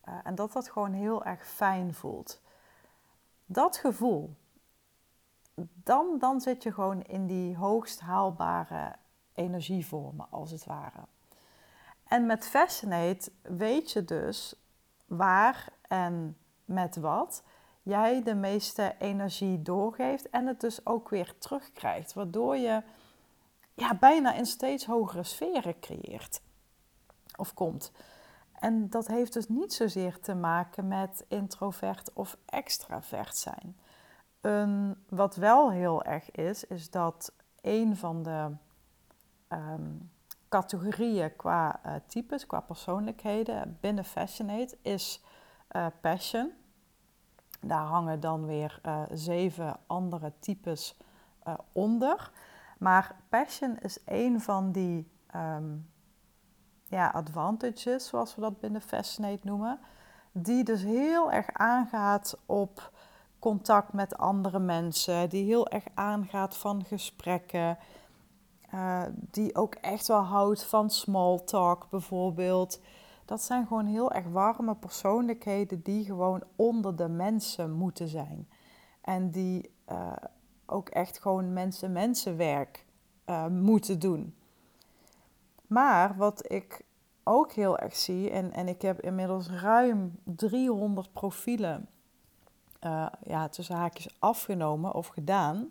Uh, 0.09 0.15
en 0.25 0.35
dat 0.35 0.53
dat 0.53 0.71
gewoon 0.71 0.93
heel 0.93 1.25
erg 1.25 1.47
fijn 1.47 1.95
voelt. 1.95 2.41
Dat 3.47 3.77
gevoel, 3.77 4.37
dan, 5.75 6.19
dan 6.19 6.41
zit 6.41 6.63
je 6.63 6.73
gewoon 6.73 7.03
in 7.03 7.27
die 7.27 7.57
hoogst 7.57 8.01
haalbare 8.01 8.95
energievormen, 9.35 10.27
als 10.31 10.51
het 10.51 10.65
ware. 10.65 11.07
En 12.05 12.27
met 12.27 12.47
Fascinate 12.47 13.33
weet 13.43 13.91
je 13.91 14.05
dus 14.05 14.55
waar 15.07 15.69
en 15.89 16.37
met 16.65 16.97
wat 16.97 17.43
jij 17.83 18.23
de 18.23 18.35
meeste 18.35 18.95
energie 18.99 19.63
doorgeeft 19.63 20.31
en 20.31 20.47
het 20.47 20.61
dus 20.61 20.87
ook 20.87 21.09
weer 21.09 21.35
terugkrijgt, 21.39 22.13
waardoor 22.13 22.57
je 22.57 22.83
ja, 23.75 23.95
bijna 23.95 24.35
in 24.35 24.47
steeds 24.47 24.87
hogere 24.87 25.23
sferen 25.23 25.81
creëert 25.81 26.43
of 27.37 27.55
komt. 27.55 27.93
En 28.53 28.91
dat 28.91 29.07
heeft 29.07 29.33
dus 29.33 29.49
niet 29.49 29.73
zozeer 29.73 30.21
te 30.21 30.35
maken 30.35 30.89
met 30.89 31.25
introvert 31.29 32.13
of 32.13 32.37
extravert 32.47 33.37
zijn. 33.37 33.77
Wat 35.09 35.37
wel 35.37 35.71
heel 35.71 36.05
erg 36.05 36.31
is, 36.31 36.65
is 36.65 36.91
dat 36.91 37.33
een 37.61 37.97
van 37.97 38.23
de 38.23 38.51
um, 39.49 40.11
categorieën 40.49 41.37
qua 41.37 41.81
uh, 41.87 41.95
types, 42.07 42.47
qua 42.47 42.61
persoonlijkheden 42.61 43.79
binnen 43.81 44.05
Fascinate 44.05 44.77
is 44.83 45.25
uh, 45.71 45.87
passion. 46.01 46.53
Daar 47.61 47.85
hangen 47.85 48.21
dan 48.21 48.47
weer 48.47 48.81
uh, 48.87 49.03
zeven 49.13 49.77
andere 49.87 50.33
types 50.39 50.97
onder. 51.73 52.31
Maar 52.79 53.17
passion 53.29 53.79
is 53.79 53.99
een 54.05 54.41
van 54.41 54.73
die 54.73 55.11
um, 55.37 55.91
ja, 56.85 57.09
advantages, 57.09 58.07
zoals 58.07 58.35
we 58.35 58.41
dat 58.41 58.61
binnen 58.61 58.81
Fascinate 58.81 59.47
noemen, 59.47 59.79
die 60.33 60.65
dus 60.65 60.83
heel 60.83 61.33
erg 61.33 61.53
aangaat 61.53 62.39
op 62.47 62.93
contact 63.45 63.93
met 63.93 64.17
andere 64.19 64.59
mensen, 64.59 65.29
die 65.29 65.45
heel 65.45 65.69
erg 65.69 65.85
aangaat 65.95 66.57
van 66.57 66.85
gesprekken, 66.85 67.79
uh, 68.75 69.03
die 69.31 69.55
ook 69.55 69.75
echt 69.75 70.07
wel 70.07 70.23
houdt 70.23 70.65
van 70.65 70.91
small 70.91 71.41
talk 71.45 71.91
bijvoorbeeld. 71.91 72.81
Dat 73.25 73.43
zijn 73.43 73.67
gewoon 73.67 73.87
heel 73.87 74.13
erg 74.13 74.27
warme 74.27 74.75
persoonlijkheden 74.75 75.83
die 75.83 76.05
gewoon 76.05 76.43
onder 76.57 76.97
de 76.97 77.09
mensen 77.09 77.73
moeten 77.73 78.09
zijn. 78.09 78.49
En 79.01 79.31
die 79.31 79.71
uh, 79.91 80.13
ook 80.67 80.89
echt 80.89 81.19
gewoon 81.19 81.53
mensen-mensenwerk 81.53 82.87
uh, 83.27 83.47
moeten 83.47 83.99
doen. 83.99 84.35
Maar 85.67 86.17
wat 86.17 86.53
ik 86.53 86.85
ook 87.25 87.53
heel 87.53 87.79
erg 87.79 87.97
zie, 87.97 88.31
en, 88.31 88.53
en 88.53 88.69
ik 88.69 88.83
heb 88.83 89.01
inmiddels 89.01 89.49
ruim 89.49 90.19
300 90.25 91.13
profielen, 91.13 91.89
uh, 92.85 93.07
ja, 93.23 93.49
tussen 93.49 93.77
haakjes 93.77 94.17
afgenomen 94.19 94.93
of 94.93 95.07
gedaan, 95.07 95.69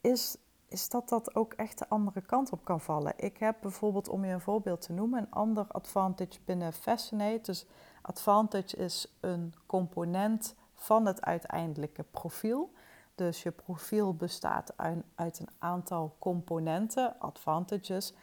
is, 0.00 0.36
is 0.68 0.88
dat 0.88 1.08
dat 1.08 1.34
ook 1.34 1.52
echt 1.52 1.78
de 1.78 1.88
andere 1.88 2.20
kant 2.20 2.52
op 2.52 2.64
kan 2.64 2.80
vallen. 2.80 3.12
Ik 3.16 3.38
heb 3.38 3.56
bijvoorbeeld, 3.60 4.08
om 4.08 4.24
je 4.24 4.32
een 4.32 4.40
voorbeeld 4.40 4.80
te 4.80 4.92
noemen, 4.92 5.18
een 5.18 5.30
ander 5.30 5.66
advantage 5.68 6.38
binnen 6.44 6.72
Fascinate. 6.72 7.40
Dus 7.42 7.66
advantage 8.02 8.76
is 8.76 9.12
een 9.20 9.54
component 9.66 10.54
van 10.74 11.06
het 11.06 11.22
uiteindelijke 11.22 12.02
profiel. 12.10 12.72
Dus 13.14 13.42
je 13.42 13.50
profiel 13.50 14.14
bestaat 14.14 14.72
uit 15.14 15.38
een 15.38 15.48
aantal 15.58 16.14
componenten, 16.18 17.20
advantages. 17.20 18.14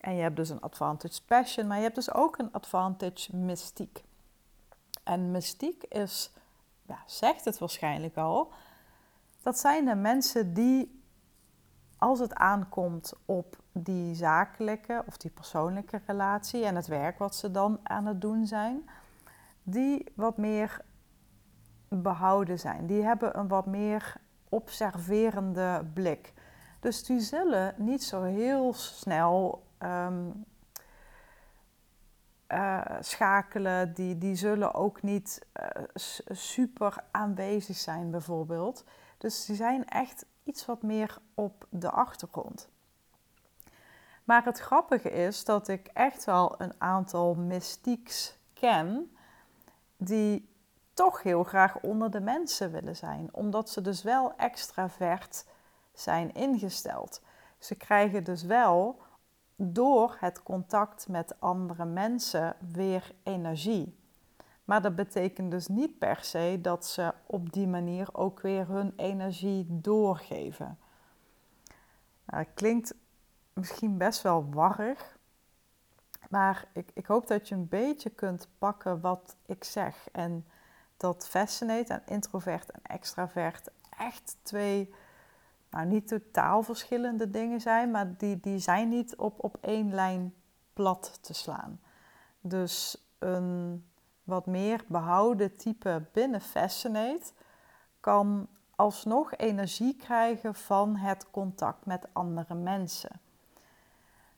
En 0.00 0.14
je 0.14 0.22
hebt 0.22 0.36
dus 0.36 0.48
een 0.48 0.60
advantage 0.60 1.24
passion, 1.24 1.66
maar 1.66 1.76
je 1.76 1.82
hebt 1.82 1.94
dus 1.94 2.14
ook 2.14 2.38
een 2.38 2.52
advantage 2.52 3.36
mystiek. 3.36 4.04
En 5.02 5.30
mystiek 5.30 5.84
is, 5.84 6.32
zegt 7.06 7.44
het 7.44 7.58
waarschijnlijk 7.58 8.16
al, 8.16 8.52
dat 9.42 9.58
zijn 9.58 9.84
de 9.84 9.94
mensen 9.94 10.54
die, 10.54 11.02
als 11.98 12.18
het 12.18 12.34
aankomt 12.34 13.12
op 13.24 13.56
die 13.72 14.14
zakelijke 14.14 15.02
of 15.06 15.16
die 15.16 15.30
persoonlijke 15.30 16.00
relatie 16.06 16.64
en 16.64 16.76
het 16.76 16.86
werk 16.86 17.18
wat 17.18 17.34
ze 17.34 17.50
dan 17.50 17.80
aan 17.82 18.06
het 18.06 18.20
doen 18.20 18.46
zijn, 18.46 18.88
die 19.62 20.06
wat 20.14 20.36
meer 20.36 20.84
behouden 21.88 22.58
zijn. 22.58 22.86
Die 22.86 23.02
hebben 23.02 23.38
een 23.38 23.48
wat 23.48 23.66
meer 23.66 24.14
observerende 24.48 25.86
blik. 25.94 26.32
Dus 26.80 27.04
die 27.04 27.20
zullen 27.20 27.74
niet 27.76 28.04
zo 28.04 28.22
heel 28.22 28.72
snel 28.72 29.66
ehm, 29.78 30.30
eh, 32.52 32.80
schakelen. 33.00 33.94
Die, 33.94 34.18
die 34.18 34.34
zullen 34.34 34.74
ook 34.74 35.02
niet 35.02 35.46
uh, 35.60 35.84
super 36.30 37.04
aanwezig 37.10 37.76
zijn, 37.76 38.10
bijvoorbeeld. 38.10 38.84
Dus 39.18 39.44
die 39.44 39.56
zijn 39.56 39.88
echt 39.88 40.26
iets 40.44 40.66
wat 40.66 40.82
meer 40.82 41.18
op 41.34 41.66
de 41.68 41.90
achtergrond. 41.90 42.68
Maar 44.24 44.44
het 44.44 44.58
grappige 44.58 45.10
is 45.10 45.44
dat 45.44 45.68
ik 45.68 45.90
echt 45.92 46.24
wel 46.24 46.54
een 46.60 46.74
aantal 46.78 47.34
mystieks 47.34 48.38
ken 48.52 49.16
die 49.96 50.48
toch 50.94 51.22
heel 51.22 51.44
graag 51.44 51.80
onder 51.80 52.10
de 52.10 52.20
mensen 52.20 52.72
willen 52.72 52.96
zijn, 52.96 53.28
omdat 53.32 53.70
ze 53.70 53.80
dus 53.80 54.02
wel 54.02 54.36
extravert 54.36 55.46
zijn 55.92 56.34
ingesteld. 56.34 57.22
Ze 57.58 57.74
krijgen 57.74 58.24
dus 58.24 58.42
wel 58.42 59.00
door 59.56 60.16
het 60.18 60.42
contact 60.42 61.08
met 61.08 61.40
andere 61.40 61.84
mensen 61.84 62.56
weer 62.72 63.12
energie. 63.22 64.00
Maar 64.64 64.82
dat 64.82 64.94
betekent 64.94 65.50
dus 65.50 65.68
niet 65.68 65.98
per 65.98 66.18
se 66.24 66.58
dat 66.62 66.86
ze 66.86 67.14
op 67.26 67.52
die 67.52 67.66
manier 67.66 68.08
ook 68.12 68.40
weer 68.40 68.68
hun 68.68 68.92
energie 68.96 69.66
doorgeven. 69.68 70.78
Nou, 72.24 72.46
klinkt 72.54 72.94
misschien 73.52 73.98
best 73.98 74.22
wel 74.22 74.46
warrig, 74.50 75.18
maar 76.28 76.68
ik, 76.72 76.90
ik 76.94 77.06
hoop 77.06 77.26
dat 77.26 77.48
je 77.48 77.54
een 77.54 77.68
beetje 77.68 78.10
kunt 78.10 78.48
pakken 78.58 79.00
wat 79.00 79.36
ik 79.46 79.64
zeg. 79.64 80.08
En 80.12 80.46
dat 80.96 81.28
fascinate 81.28 81.92
en 81.92 82.02
introvert 82.06 82.70
en 82.70 82.80
extravert 82.82 83.70
echt 83.98 84.36
twee, 84.42 84.94
nou 85.72 85.86
niet 85.86 86.08
totaal 86.08 86.62
verschillende 86.62 87.30
dingen 87.30 87.60
zijn, 87.60 87.90
maar 87.90 88.16
die, 88.16 88.40
die 88.40 88.58
zijn 88.58 88.88
niet 88.88 89.16
op, 89.16 89.44
op 89.44 89.58
één 89.60 89.94
lijn 89.94 90.34
plat 90.72 91.18
te 91.20 91.34
slaan. 91.34 91.80
Dus 92.40 93.04
een 93.18 93.84
wat 94.24 94.46
meer 94.46 94.84
behouden 94.86 95.56
type 95.56 96.02
binnen 96.12 96.40
fascinate 96.40 97.32
kan 98.00 98.48
alsnog 98.76 99.36
energie 99.36 99.96
krijgen 99.96 100.54
van 100.54 100.96
het 100.96 101.30
contact 101.30 101.86
met 101.86 102.06
andere 102.12 102.54
mensen. 102.54 103.20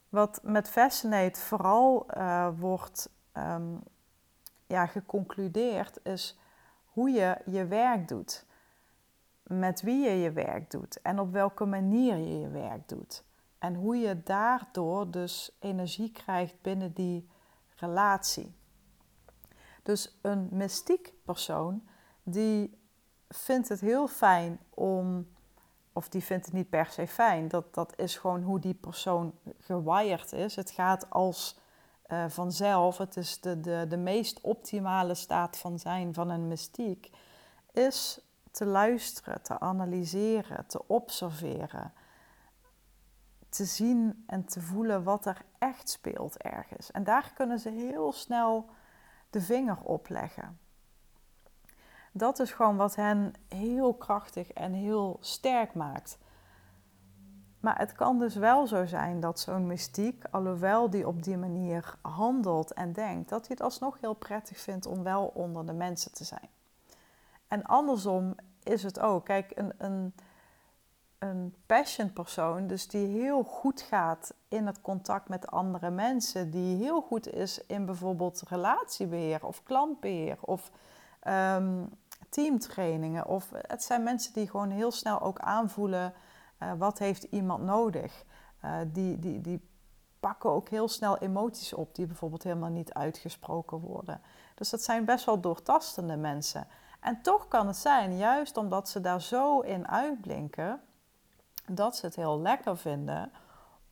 Wat 0.09 0.41
met 0.43 0.69
Fascinate 0.69 1.41
vooral 1.41 2.07
uh, 2.17 2.49
wordt 2.59 3.09
um, 3.33 3.83
ja, 4.67 4.87
geconcludeerd 4.87 5.99
is 6.03 6.39
hoe 6.85 7.11
je 7.11 7.37
je 7.47 7.67
werk 7.67 8.09
doet. 8.09 8.47
Met 9.45 9.83
wie 9.83 10.05
je 10.05 10.11
je 10.11 10.33
werk 10.33 10.71
doet 10.71 11.01
en 11.03 11.19
op 11.19 11.33
welke 11.33 11.65
manier 11.65 12.17
je 12.17 12.39
je 12.39 12.49
werk 12.49 12.89
doet. 12.89 13.25
En 13.59 13.75
hoe 13.75 13.97
je 13.97 14.23
daardoor 14.23 15.11
dus 15.11 15.57
energie 15.61 16.13
krijgt 16.13 16.55
binnen 16.63 16.93
die 16.93 17.29
relatie. 17.77 18.55
Dus 19.83 20.19
een 20.23 20.49
mystiek 20.51 21.13
persoon 21.25 21.83
die 22.23 22.79
vindt 23.29 23.69
het 23.69 23.81
heel 23.81 24.09
fijn 24.09 24.61
om, 24.71 25.29
of 25.93 26.09
die 26.09 26.23
vindt 26.23 26.45
het 26.45 26.55
niet 26.55 26.71
per 26.71 26.87
se 26.87 27.07
fijn, 27.07 27.49
dat, 27.49 27.75
dat 27.75 27.99
is 27.99 28.17
gewoon 28.17 28.43
hoe 28.43 28.59
die 28.59 28.75
persoon 28.75 29.35
gewired 29.59 30.33
is. 30.33 30.57
Het 30.57 30.71
gaat 30.71 31.11
als 31.11 31.59
uh, 32.09 32.25
vanzelf, 32.29 32.99
het 32.99 33.17
is 33.17 33.41
de, 33.41 33.61
de, 33.61 33.87
de 33.89 33.97
meest 33.97 34.41
optimale 34.41 35.15
staat 35.15 35.57
van 35.57 35.79
zijn 35.79 36.15
van 36.15 36.31
een 36.31 36.49
mystiek, 36.49 37.11
is 37.73 38.21
te 38.55 38.67
luisteren, 38.67 39.43
te 39.43 39.61
analyseren, 39.61 40.67
te 40.67 40.87
observeren, 40.87 41.93
te 43.49 43.65
zien 43.65 44.25
en 44.27 44.45
te 44.45 44.61
voelen 44.61 45.03
wat 45.03 45.27
er 45.27 45.45
echt 45.59 45.89
speelt 45.89 46.37
ergens. 46.37 46.91
En 46.91 47.05
daar 47.05 47.33
kunnen 47.35 47.59
ze 47.59 47.71
heel 47.71 48.13
snel 48.13 48.71
de 49.31 49.41
vinger 49.41 49.81
op 49.83 50.09
leggen. 50.09 50.59
Dat 52.13 52.39
is 52.39 52.53
gewoon 52.53 52.77
wat 52.77 52.95
hen 52.95 53.33
heel 53.49 53.95
krachtig 53.95 54.51
en 54.51 54.73
heel 54.73 55.17
sterk 55.21 55.75
maakt. 55.75 56.19
Maar 57.61 57.79
het 57.79 57.93
kan 57.93 58.19
dus 58.19 58.35
wel 58.35 58.67
zo 58.67 58.87
zijn 58.87 59.21
dat 59.21 59.41
zo'n 59.41 59.67
mystiek, 59.67 60.25
alhoewel 60.31 60.91
die 60.91 61.07
op 61.07 61.23
die 61.23 61.37
manier 61.37 61.95
handelt 62.03 62.73
en 62.73 62.93
denkt, 62.93 63.29
dat 63.29 63.47
hij 63.47 63.57
het 63.57 63.65
alsnog 63.65 64.01
heel 64.01 64.15
prettig 64.15 64.61
vindt 64.61 64.87
om 64.87 65.03
wel 65.03 65.27
onder 65.27 65.67
de 65.67 65.73
mensen 65.73 66.13
te 66.13 66.25
zijn. 66.25 66.49
En 67.55 67.63
andersom 67.63 68.35
is 68.63 68.83
het 68.83 69.01
ook. 69.01 69.25
Kijk, 69.25 69.53
een, 69.55 69.73
een, 69.79 70.15
een 71.19 71.55
passion 71.67 72.13
persoon, 72.13 72.67
dus 72.67 72.89
die 72.89 73.07
heel 73.07 73.43
goed 73.43 73.81
gaat 73.81 74.35
in 74.49 74.67
het 74.67 74.81
contact 74.81 75.29
met 75.29 75.47
andere 75.47 75.91
mensen, 75.91 76.51
die 76.51 76.77
heel 76.77 77.01
goed 77.01 77.33
is 77.33 77.67
in 77.67 77.87
bijvoorbeeld 77.87 78.43
relatiebeheer 78.49 79.47
of 79.47 79.63
klantbeheer 79.63 80.37
of 80.41 80.71
um, 81.29 81.89
teamtrainingen. 82.29 83.27
Of 83.27 83.51
het 83.53 83.83
zijn 83.83 84.03
mensen 84.03 84.33
die 84.33 84.51
gewoon 84.51 84.71
heel 84.71 84.93
snel 84.93 85.21
ook 85.21 85.39
aanvoelen 85.39 86.13
uh, 86.63 86.73
wat 86.79 86.99
heeft 86.99 87.23
iemand 87.23 87.65
nodig. 87.65 88.25
Uh, 88.65 88.77
die, 88.87 89.19
die, 89.19 89.41
die 89.41 89.69
pakken 90.21 90.51
ook 90.51 90.69
heel 90.69 90.89
snel 90.89 91.19
emoties 91.19 91.73
op 91.73 91.95
die 91.95 92.07
bijvoorbeeld 92.07 92.43
helemaal 92.43 92.71
niet 92.71 92.93
uitgesproken 92.93 93.79
worden. 93.79 94.21
Dus 94.55 94.71
dat 94.71 94.83
zijn 94.83 95.05
best 95.05 95.25
wel 95.25 95.41
doortastende 95.41 96.17
mensen. 96.17 96.67
En 97.05 97.23
toch 97.23 97.49
kan 97.49 97.67
het 97.67 97.77
zijn, 97.77 98.17
juist 98.17 98.57
omdat 98.57 98.89
ze 98.89 99.01
daar 99.01 99.23
zo 99.23 99.61
in 99.61 99.89
uitblinken, 99.89 100.81
dat 101.67 101.97
ze 101.97 102.07
het 102.07 102.17
heel 102.17 102.41
lekker 102.41 102.77
vinden 102.77 103.33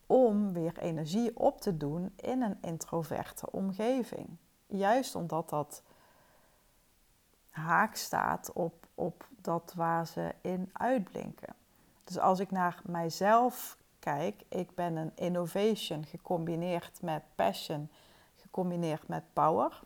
om 0.06 0.52
weer 0.52 0.78
energie 0.78 1.36
op 1.38 1.60
te 1.60 1.76
doen 1.76 2.12
in 2.16 2.42
een 2.42 2.58
introverte 2.60 3.50
omgeving. 3.50 4.28
Juist 4.66 5.14
omdat 5.14 5.48
dat 5.48 5.82
haak 7.50 7.94
staat 7.94 8.52
op, 8.52 8.86
op 8.94 9.28
dat 9.30 9.72
waar 9.76 10.06
ze 10.06 10.34
in 10.40 10.70
uitblinken. 10.72 11.54
Dus 12.04 12.18
als 12.18 12.40
ik 12.40 12.50
naar 12.50 12.80
mijzelf 12.84 13.76
kijk, 13.98 14.42
ik 14.48 14.74
ben 14.74 14.96
een 14.96 15.12
innovation 15.14 16.06
gecombineerd 16.06 17.02
met 17.02 17.22
passion, 17.34 17.90
gecombineerd 18.36 19.08
met 19.08 19.22
power. 19.32 19.80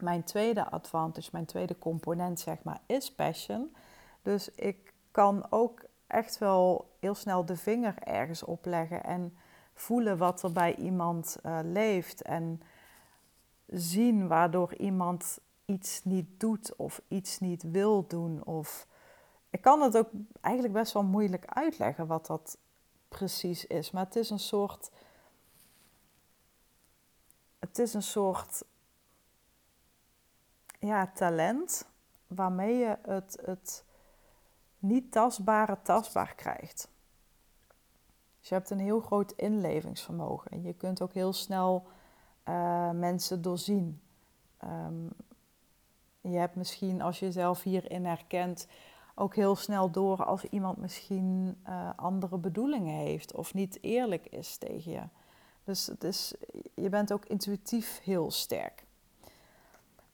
Mijn 0.00 0.24
tweede 0.24 0.70
advantage, 0.70 1.28
mijn 1.32 1.44
tweede 1.46 1.78
component 1.78 2.40
zeg 2.40 2.62
maar, 2.62 2.80
is 2.86 3.12
passion. 3.12 3.74
Dus 4.22 4.50
ik 4.50 4.92
kan 5.10 5.46
ook 5.50 5.84
echt 6.06 6.38
wel 6.38 6.90
heel 7.00 7.14
snel 7.14 7.44
de 7.44 7.56
vinger 7.56 7.94
ergens 8.02 8.42
opleggen 8.42 9.04
en 9.04 9.36
voelen 9.74 10.18
wat 10.18 10.42
er 10.42 10.52
bij 10.52 10.76
iemand 10.76 11.36
uh, 11.46 11.58
leeft. 11.62 12.22
En 12.22 12.62
zien 13.66 14.28
waardoor 14.28 14.74
iemand 14.74 15.38
iets 15.64 16.04
niet 16.04 16.40
doet 16.40 16.76
of 16.76 17.00
iets 17.08 17.38
niet 17.38 17.62
wil 17.62 18.06
doen. 18.06 18.44
Of 18.44 18.86
ik 19.50 19.60
kan 19.60 19.80
het 19.80 19.96
ook 19.96 20.08
eigenlijk 20.40 20.74
best 20.74 20.92
wel 20.92 21.02
moeilijk 21.02 21.44
uitleggen 21.46 22.06
wat 22.06 22.26
dat 22.26 22.58
precies 23.08 23.66
is. 23.66 23.90
Maar 23.90 24.04
het 24.04 24.16
is 24.16 24.30
een 24.30 24.38
soort. 24.38 24.90
Het 27.58 27.78
is 27.78 27.94
een 27.94 28.02
soort. 28.02 28.62
Ja, 30.78 31.10
talent 31.14 31.88
waarmee 32.26 32.74
je 32.76 32.98
het, 33.02 33.38
het 33.44 33.84
niet 34.78 35.12
tastbare 35.12 35.78
tastbaar 35.82 36.34
krijgt. 36.34 36.88
Dus 38.38 38.48
je 38.48 38.54
hebt 38.54 38.70
een 38.70 38.78
heel 38.78 39.00
groot 39.00 39.32
inlevingsvermogen. 39.32 40.62
Je 40.62 40.72
kunt 40.72 41.02
ook 41.02 41.12
heel 41.12 41.32
snel 41.32 41.86
uh, 42.48 42.90
mensen 42.90 43.42
doorzien. 43.42 44.00
Ehm, 44.56 45.06
je 46.20 46.36
hebt 46.36 46.54
misschien, 46.54 47.02
als 47.02 47.18
je 47.18 47.26
jezelf 47.26 47.62
hierin 47.62 48.04
herkent, 48.04 48.66
ook 49.14 49.34
heel 49.34 49.56
snel 49.56 49.90
door 49.90 50.24
als 50.24 50.44
iemand 50.44 50.76
misschien 50.76 51.58
uh, 51.68 51.90
andere 51.96 52.38
bedoelingen 52.38 52.94
heeft 52.94 53.34
of 53.34 53.54
niet 53.54 53.78
eerlijk 53.80 54.26
is 54.26 54.56
tegen 54.56 54.92
je. 54.92 55.02
Dus 55.64 55.88
is, 55.88 56.34
je 56.74 56.88
bent 56.88 57.12
ook 57.12 57.24
intuïtief 57.24 58.00
heel 58.02 58.30
sterk. 58.30 58.86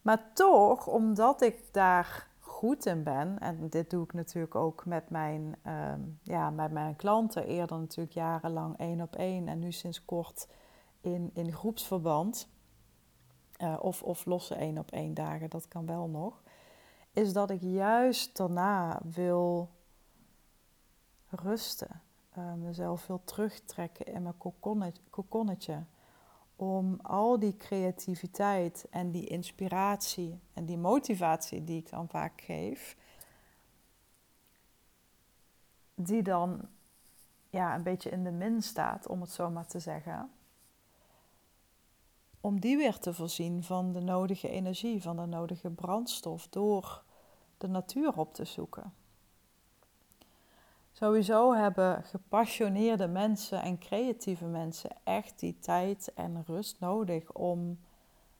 Maar 0.04 0.32
toch, 0.32 0.86
omdat 0.86 1.42
ik 1.42 1.72
daar 1.72 2.28
goed 2.40 2.86
in 2.86 3.02
ben, 3.02 3.38
en 3.38 3.68
dit 3.68 3.90
doe 3.90 4.04
ik 4.04 4.12
natuurlijk 4.12 4.54
ook 4.54 4.86
met 4.86 5.10
mijn, 5.10 5.56
uh, 5.66 5.92
ja, 6.22 6.50
met 6.50 6.72
mijn 6.72 6.96
klanten, 6.96 7.46
eerder 7.46 7.78
natuurlijk 7.78 8.14
jarenlang 8.14 8.78
één 8.78 9.00
op 9.00 9.16
één 9.16 9.48
en 9.48 9.58
nu 9.58 9.72
sinds 9.72 10.04
kort 10.04 10.48
in, 11.00 11.30
in 11.34 11.52
groepsverband, 11.52 12.48
uh, 13.58 13.76
of, 13.80 14.02
of 14.02 14.24
losse 14.24 14.54
één 14.54 14.78
op 14.78 14.90
één 14.90 15.14
dagen, 15.14 15.50
dat 15.50 15.68
kan 15.68 15.86
wel 15.86 16.08
nog, 16.08 16.42
is 17.12 17.32
dat 17.32 17.50
ik 17.50 17.60
juist 17.62 18.36
daarna 18.36 19.00
wil 19.04 19.70
rusten, 21.28 22.02
uh, 22.38 22.54
mezelf 22.54 23.06
wil 23.06 23.20
terugtrekken 23.24 24.06
in 24.06 24.22
mijn 24.22 24.38
kokonnetje 25.10 25.84
om 26.64 26.98
al 27.02 27.38
die 27.38 27.56
creativiteit 27.56 28.86
en 28.90 29.10
die 29.10 29.26
inspiratie 29.26 30.40
en 30.52 30.64
die 30.64 30.78
motivatie 30.78 31.64
die 31.64 31.78
ik 31.78 31.90
dan 31.90 32.08
vaak 32.08 32.40
geef, 32.40 32.96
die 35.94 36.22
dan 36.22 36.68
ja, 37.50 37.74
een 37.74 37.82
beetje 37.82 38.10
in 38.10 38.24
de 38.24 38.30
min 38.30 38.62
staat, 38.62 39.06
om 39.06 39.20
het 39.20 39.30
zo 39.30 39.50
maar 39.50 39.66
te 39.66 39.78
zeggen, 39.78 40.30
om 42.40 42.60
die 42.60 42.76
weer 42.76 42.98
te 42.98 43.14
voorzien 43.14 43.62
van 43.62 43.92
de 43.92 44.00
nodige 44.00 44.48
energie, 44.48 45.02
van 45.02 45.16
de 45.16 45.26
nodige 45.26 45.70
brandstof 45.70 46.48
door 46.48 47.02
de 47.58 47.68
natuur 47.68 48.18
op 48.18 48.34
te 48.34 48.44
zoeken. 48.44 48.92
Sowieso 50.96 51.54
hebben 51.54 52.04
gepassioneerde 52.04 53.06
mensen 53.06 53.62
en 53.62 53.78
creatieve 53.78 54.44
mensen 54.44 54.90
echt 55.04 55.38
die 55.38 55.58
tijd 55.58 56.12
en 56.14 56.42
rust 56.46 56.80
nodig 56.80 57.32
om 57.32 57.78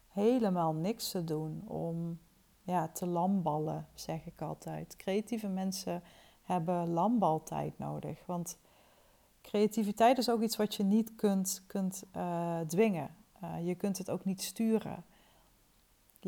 helemaal 0.09 0.75
niks 0.75 1.11
te 1.11 1.25
doen, 1.25 1.63
om 1.67 2.19
ja, 2.63 2.89
te 2.89 3.07
lamballen, 3.07 3.87
zeg 3.95 4.27
ik 4.27 4.43
altijd. 4.43 4.97
Creatieve 4.97 5.49
mensen 5.49 6.03
hebben 6.43 6.89
lambaltijd 6.89 7.79
nodig, 7.79 8.27
want 8.27 8.59
creativiteit 9.43 10.19
is 10.19 10.31
ook 10.31 10.43
iets 10.43 10.57
wat 10.57 10.75
je 10.75 10.83
niet 10.83 11.15
kunt, 11.15 11.65
kunt 11.67 12.05
uh, 12.17 12.61
dwingen. 12.61 13.15
Uh, 13.43 13.67
je 13.67 13.75
kunt 13.75 13.99
het 13.99 14.11
ook 14.11 14.25
niet 14.25 14.43
sturen. 14.43 15.05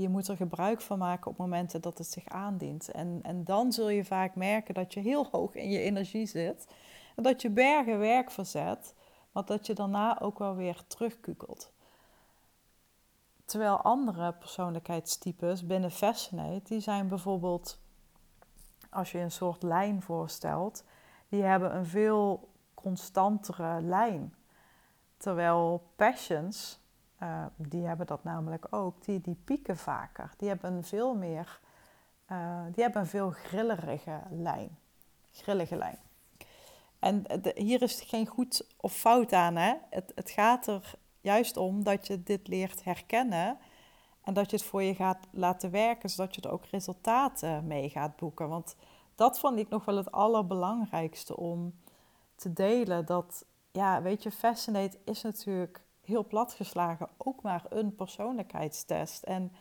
Je 0.01 0.09
moet 0.09 0.29
er 0.29 0.37
gebruik 0.37 0.81
van 0.81 0.99
maken 0.99 1.31
op 1.31 1.37
momenten 1.37 1.81
dat 1.81 1.99
het 1.99 2.07
zich 2.07 2.29
aandient. 2.29 2.91
En, 2.91 3.21
en 3.23 3.45
dan 3.45 3.73
zul 3.73 3.89
je 3.89 4.05
vaak 4.05 4.35
merken 4.35 4.75
dat 4.75 4.95
je 4.95 5.01
heel 5.01 5.27
hoog 5.31 5.55
in 5.55 5.71
je 5.71 5.81
energie 5.81 6.27
zit. 6.27 6.67
En 7.17 7.23
dat 7.23 7.43
je 7.43 7.51
bergen 7.51 7.99
werk 7.99 8.31
verzet, 8.31 8.95
maar 9.33 9.45
dat 9.45 9.67
je 9.67 9.75
daarna 9.75 10.21
ook 10.21 10.39
wel 10.39 10.55
weer 10.55 10.83
terugkukelt. 10.87 11.73
Terwijl 13.45 13.81
andere 13.81 14.33
persoonlijkheidstypes 14.33 15.67
binnen 15.67 15.91
Fascinate, 15.91 16.61
die 16.65 16.81
zijn 16.81 17.09
bijvoorbeeld, 17.09 17.79
als 18.91 19.13
je 19.13 19.19
een 19.19 19.31
soort 19.31 19.63
lijn 19.63 20.03
voorstelt, 20.03 20.85
die 21.29 21.43
hebben 21.43 21.77
een 21.77 21.87
veel 21.87 22.49
constantere 22.75 23.81
lijn. 23.81 24.35
Terwijl 25.17 25.91
passions, 25.97 26.81
uh, 27.27 27.47
die 27.57 27.87
hebben 27.87 28.07
dat 28.07 28.25
namelijk 28.25 28.67
ook, 28.71 29.05
die, 29.05 29.21
die 29.21 29.39
pieken 29.45 29.77
vaker. 29.77 30.31
Die 30.37 30.49
hebben 30.49 30.73
een 30.73 30.85
veel 30.85 31.15
meer, 31.15 31.61
uh, 32.33 32.65
die 32.73 32.83
hebben 32.83 33.03
een 33.03 33.09
veel 33.09 33.31
grillerige 33.31 34.21
lijn. 34.31 34.79
Grillige 35.33 35.77
lijn. 35.77 35.99
En 36.99 37.25
hier 37.55 37.83
is 37.83 38.01
geen 38.01 38.27
goed 38.27 38.67
of 38.77 38.93
fout 38.93 39.33
aan. 39.33 39.57
Hè? 39.57 39.75
Het, 39.91 40.13
het 40.15 40.31
gaat 40.31 40.67
er 40.67 40.95
juist 41.21 41.57
om 41.57 41.83
dat 41.83 42.07
je 42.07 42.23
dit 42.23 42.49
leert 42.49 42.85
herkennen. 42.85 43.59
En 44.23 44.35
dat 44.35 44.51
je 44.51 44.57
het 44.57 44.65
voor 44.65 44.83
je 44.83 44.95
gaat 44.95 45.27
laten 45.31 45.71
werken, 45.71 46.11
zodat 46.11 46.35
je 46.35 46.41
er 46.41 46.51
ook 46.51 46.65
resultaten 46.65 47.67
mee 47.67 47.89
gaat 47.89 48.17
boeken. 48.17 48.49
Want 48.49 48.77
dat 49.15 49.39
vond 49.39 49.59
ik 49.59 49.69
nog 49.69 49.85
wel 49.85 49.97
het 49.97 50.13
allerbelangrijkste 50.13 51.37
om 51.37 51.75
te 52.35 52.53
delen. 52.53 53.07
Dat, 53.07 53.45
ja, 53.73 54.03
weet 54.03 54.23
je, 54.23 54.31
Fascinate 54.31 54.99
is 55.05 55.23
natuurlijk 55.23 55.86
heel 56.07 56.27
platgeslagen 56.27 57.09
ook 57.17 57.43
maar 57.43 57.65
een 57.69 57.95
persoonlijkheidstest. 57.95 59.23
En 59.23 59.53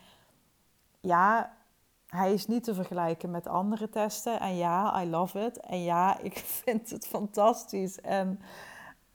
ja, 0.99 1.55
hij 2.07 2.33
is 2.33 2.47
niet 2.47 2.63
te 2.63 2.73
vergelijken 2.73 3.31
met 3.31 3.47
andere 3.47 3.89
testen. 3.89 4.39
En 4.39 4.55
ja, 4.55 5.01
I 5.01 5.09
love 5.09 5.39
it. 5.39 5.59
En 5.59 5.83
ja, 5.83 6.19
ik 6.29 6.37
vind 6.37 6.89
het 6.89 7.07
fantastisch. 7.07 8.01
En 8.01 8.39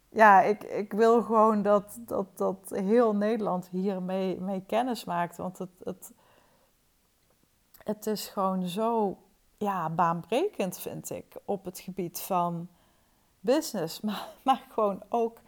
ja, 0.08 0.40
ik, 0.40 0.62
ik 0.62 0.92
wil 0.92 1.22
gewoon 1.22 1.62
dat, 1.62 1.98
dat, 2.00 2.38
dat 2.38 2.70
heel 2.74 3.14
Nederland 3.14 3.68
hiermee 3.68 4.40
mee 4.40 4.62
kennis 4.66 5.04
maakt. 5.04 5.36
Want 5.36 5.58
het, 5.58 5.70
het, 5.84 6.12
het 7.84 8.06
is 8.06 8.28
gewoon 8.28 8.68
zo 8.68 9.18
ja, 9.58 9.90
baanbrekend, 9.90 10.78
vind 10.78 11.10
ik, 11.10 11.36
op 11.44 11.64
het 11.64 11.80
gebied 11.80 12.20
van 12.20 12.68
business. 13.40 14.00
Maar, 14.06 14.28
maar 14.42 14.66
gewoon 14.68 15.02
ook 15.08 15.38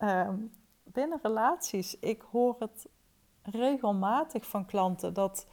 um, 0.00 0.52
binnen 0.94 1.18
relaties, 1.22 1.98
ik 1.98 2.22
hoor 2.30 2.56
het 2.58 2.88
regelmatig 3.42 4.46
van 4.46 4.64
klanten 4.64 5.14
dat, 5.14 5.46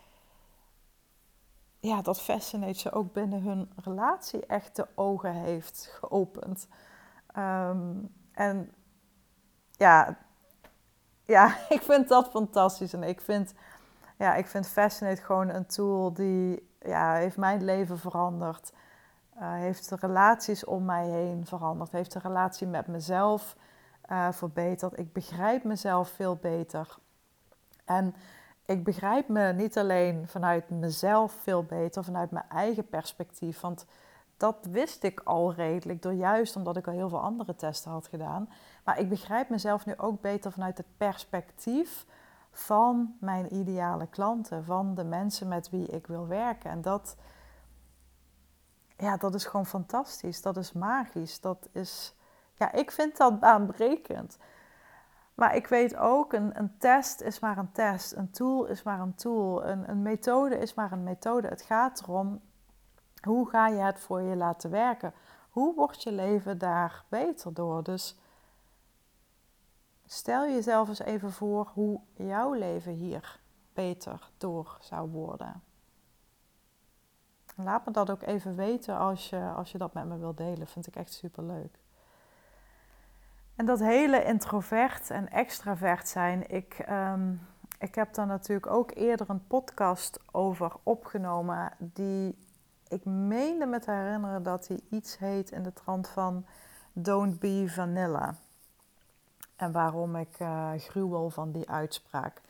ja, 1.80 2.02
dat 2.02 2.22
Fascinate 2.22 2.80
ze 2.80 2.92
ook 2.92 3.14
binnen 3.14 3.42
hun 3.42 3.72
relatie 3.76 4.46
echt 4.46 4.76
de 4.76 4.88
ogen 4.96 5.34
heeft 5.34 5.98
geopend. 6.00 6.68
Ehm, 7.28 7.96
en 8.32 8.74
ja, 9.72 10.18
ja, 11.26 11.56
ik 11.70 11.82
vind 11.82 12.08
dat 12.08 12.30
fantastisch. 12.30 12.94
En 12.94 13.04
ik 13.04 13.22
vind, 13.22 13.54
ja, 14.18 14.36
ik 14.36 14.48
vind 14.48 14.68
Fascinate 14.68 15.22
gewoon 15.22 15.50
een 15.50 15.66
tool 15.66 16.14
die 16.14 16.70
ja, 16.80 17.14
heeft 17.14 17.38
mijn 17.38 17.64
leven 17.64 18.00
veranderd. 18.00 18.74
Uh, 19.36 19.54
heeft 19.54 19.90
de 19.90 19.96
relaties 20.00 20.66
om 20.66 20.86
mij 20.86 21.08
heen 21.08 21.46
veranderd. 21.46 21.92
Heeft 21.92 22.14
de 22.14 22.20
relatie 22.20 22.68
met 22.68 22.88
mezelf 22.88 23.56
uh, 24.12 24.32
verbeterd. 24.32 25.00
Ik 25.00 25.14
begrijp 25.14 25.64
mezelf 25.64 26.10
veel 26.10 26.36
beter. 26.36 26.98
En 27.86 28.16
ik 28.66 28.84
begrijp 28.84 29.28
me 29.28 29.54
niet 29.54 29.78
alleen 29.78 30.28
vanuit 30.28 30.70
mezelf 30.70 31.32
veel 31.32 31.64
beter, 31.64 32.04
vanuit 32.04 32.32
mijn 32.32 32.50
eigen 32.50 32.88
perspectief. 32.88 33.60
Want 33.60 33.86
dat 34.38 34.68
wist 34.70 35.04
ik 35.04 35.22
al 35.24 35.54
redelijk, 35.54 36.02
door 36.02 36.14
juist 36.14 36.56
omdat 36.56 36.78
ik 36.78 36.88
al 36.88 36.94
heel 36.94 37.10
veel 37.10 37.22
andere 37.22 37.56
testen 37.56 37.92
had 37.92 38.08
gedaan. 38.08 38.50
Maar 38.84 39.00
ik 39.00 39.10
begrijp 39.10 39.50
mezelf 39.50 39.86
nu 39.86 39.94
ook 39.98 40.22
beter 40.22 40.52
vanuit 40.52 40.78
het 40.78 40.98
perspectief 40.98 42.06
van 42.52 43.16
mijn 43.20 43.56
ideale 43.56 44.08
klanten, 44.08 44.64
van 44.64 44.96
de 44.96 45.04
mensen 45.04 45.48
met 45.48 45.70
wie 45.70 45.88
ik 45.88 46.08
wil 46.08 46.28
werken. 46.28 46.72
En 46.72 46.82
dat, 46.82 47.16
ja, 48.98 49.18
dat 49.18 49.36
is 49.36 49.46
gewoon 49.46 49.66
fantastisch. 49.66 50.42
Dat 50.42 50.58
is 50.58 50.72
magisch. 50.72 51.40
Dat 51.40 51.70
is 51.72 52.16
ja, 52.62 52.72
ik 52.72 52.92
vind 52.92 53.18
dat 53.18 53.40
baanbrekend. 53.40 54.38
Maar 55.36 55.56
ik 55.56 55.68
weet 55.68 55.96
ook, 55.96 56.34
een, 56.34 56.58
een 56.60 56.78
test 56.78 57.22
is 57.22 57.40
maar 57.40 57.58
een 57.58 57.72
test. 57.72 58.16
Een 58.16 58.32
tool 58.32 58.66
is 58.66 58.84
maar 58.84 59.00
een 59.00 59.16
tool. 59.16 59.66
Een, 59.66 59.90
een 59.90 60.02
methode 60.02 60.58
is 60.58 60.74
maar 60.74 60.92
een 60.92 61.04
methode. 61.04 61.48
Het 61.48 61.62
gaat 61.62 62.02
erom, 62.02 62.42
hoe 63.24 63.50
ga 63.50 63.68
je 63.68 63.82
het 63.82 64.00
voor 64.00 64.22
je 64.22 64.36
laten 64.36 64.70
werken? 64.70 65.14
Hoe 65.50 65.76
wordt 65.76 66.04
je 66.04 66.12
leven 66.12 66.58
daar 66.58 67.04
beter 67.10 67.54
door? 67.54 67.84
Dus 67.84 68.20
stel 70.06 70.44
jezelf 70.48 70.88
eens 70.88 71.00
even 71.00 71.32
voor 71.32 71.72
hoe 71.74 72.00
jouw 72.14 72.54
leven 72.54 72.94
hier 72.94 73.40
beter 73.74 74.30
door 74.38 74.78
zou 74.82 75.10
worden. 75.10 75.64
Laat 77.56 77.86
me 77.86 77.92
dat 77.92 78.10
ook 78.10 78.22
even 78.22 78.56
weten 78.56 78.98
als 78.98 79.30
je, 79.30 79.52
als 79.56 79.72
je 79.72 79.78
dat 79.78 79.94
met 79.94 80.06
me 80.06 80.18
wilt 80.18 80.38
delen. 80.38 80.68
Vind 80.68 80.88
ik 80.88 80.96
echt 80.96 81.14
super 81.14 81.44
leuk. 81.44 81.80
En 83.62 83.68
dat 83.68 83.80
hele 83.80 84.24
introvert 84.24 85.10
en 85.10 85.30
extravert 85.30 86.08
zijn, 86.08 86.50
ik, 86.50 86.86
um, 86.90 87.48
ik 87.80 87.96
heb 87.96 88.14
daar 88.14 88.26
natuurlijk 88.26 88.68
ook 88.68 88.92
eerder 88.96 89.30
een 89.30 89.48
podcast 89.48 90.20
over 90.32 90.72
opgenomen. 90.84 91.74
Die 91.78 92.38
ik 92.88 93.06
meende 93.06 93.66
me 93.66 93.80
te 93.80 93.92
herinneren 93.92 94.44
dat 94.44 94.68
hij 94.68 94.80
iets 94.90 95.18
heet 95.18 95.52
in 95.52 95.64
de 95.64 95.74
trant 95.74 96.08
van 96.08 96.46
Don't 96.94 97.40
Be 97.40 97.64
Vanilla. 97.68 98.36
En 99.56 99.72
waarom 99.72 100.16
ik 100.16 100.40
uh, 100.40 100.72
gruwel 100.78 101.30
van 101.30 101.52
die 101.52 101.70
uitspraak. 101.70 102.42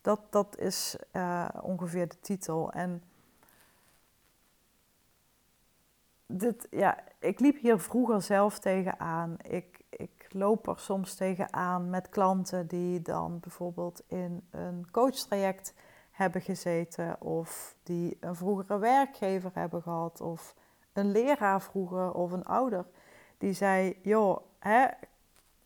Dat, 0.00 0.20
dat 0.30 0.58
is 0.58 0.96
uh, 1.12 1.48
ongeveer 1.62 2.08
de 2.08 2.20
titel. 2.20 2.72
En 2.72 3.02
dit, 6.26 6.66
ja, 6.70 6.98
ik 7.18 7.40
liep 7.40 7.60
hier 7.60 7.78
vroeger 7.78 8.22
zelf 8.22 8.58
tegenaan. 8.58 9.36
Ik, 9.42 9.80
ik 9.90 10.13
loop 10.34 10.68
er 10.68 10.78
soms 10.78 11.14
tegenaan 11.14 11.90
met 11.90 12.08
klanten 12.08 12.66
die 12.66 13.02
dan 13.02 13.40
bijvoorbeeld 13.40 14.02
in 14.06 14.46
een 14.50 14.90
coachtraject 14.90 15.74
hebben 16.10 16.40
gezeten 16.40 17.20
of 17.20 17.76
die 17.82 18.16
een 18.20 18.34
vroegere 18.34 18.78
werkgever 18.78 19.50
hebben 19.54 19.82
gehad 19.82 20.20
of 20.20 20.54
een 20.92 21.10
leraar 21.10 21.62
vroeger 21.62 22.12
of 22.12 22.32
een 22.32 22.44
ouder 22.44 22.86
die 23.38 23.52
zei: 23.52 23.98
joh, 24.02 24.38
hè, 24.58 24.86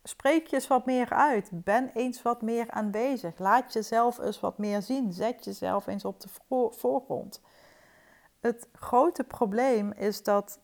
spreek 0.03 0.47
je 0.47 0.55
eens 0.55 0.67
wat 0.67 0.85
meer 0.85 1.09
uit, 1.09 1.49
ben 1.51 1.91
eens 1.93 2.21
wat 2.21 2.41
meer 2.41 2.71
aanwezig, 2.71 3.39
laat 3.39 3.73
jezelf 3.73 4.19
eens 4.19 4.39
wat 4.39 4.57
meer 4.57 4.81
zien, 4.81 5.13
zet 5.13 5.45
jezelf 5.45 5.87
eens 5.87 6.05
op 6.05 6.19
de 6.19 6.29
voorgrond. 6.71 7.41
Het 8.39 8.67
grote 8.73 9.23
probleem 9.23 9.91
is 9.91 10.23
dat 10.23 10.59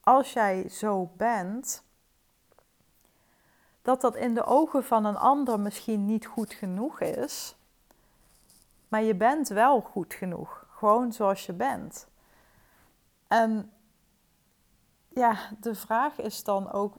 als 0.00 0.32
jij 0.32 0.68
zo 0.68 1.10
bent, 1.16 1.84
dat 3.90 4.00
dat 4.00 4.16
in 4.16 4.34
de 4.34 4.44
ogen 4.44 4.84
van 4.84 5.04
een 5.04 5.16
ander 5.16 5.60
misschien 5.60 6.04
niet 6.04 6.26
goed 6.26 6.52
genoeg 6.52 7.00
is, 7.00 7.56
maar 8.88 9.02
je 9.02 9.14
bent 9.14 9.48
wel 9.48 9.80
goed 9.80 10.14
genoeg, 10.14 10.66
gewoon 10.68 11.12
zoals 11.12 11.46
je 11.46 11.52
bent. 11.52 12.08
En 13.28 13.72
ja, 15.08 15.36
de 15.60 15.74
vraag 15.74 16.20
is 16.20 16.44
dan 16.44 16.72
ook: 16.72 16.94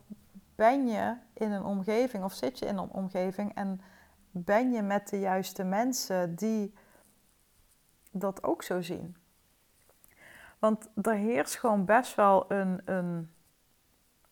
ben 0.56 0.88
je 0.88 1.18
in 1.34 1.52
een 1.52 1.64
omgeving 1.64 2.24
of 2.24 2.34
zit 2.34 2.60
je 2.60 2.66
in 2.66 2.78
een 2.78 2.92
omgeving 2.92 3.56
en 3.56 3.82
ben 4.32 4.72
je 4.72 4.82
met 4.82 5.10
de 5.10 5.20
juiste 5.20 5.64
mensen 5.64 6.36
die 6.36 6.74
dat 8.12 8.44
ook 8.44 8.64
zo 8.64 8.82
zien? 8.82 9.16
Want 10.60 10.90
er 11.02 11.14
heerst 11.14 11.56
gewoon 11.56 11.86
best 11.86 12.16
wel 12.16 12.52
een, 12.52 12.82
een, 12.86 13.32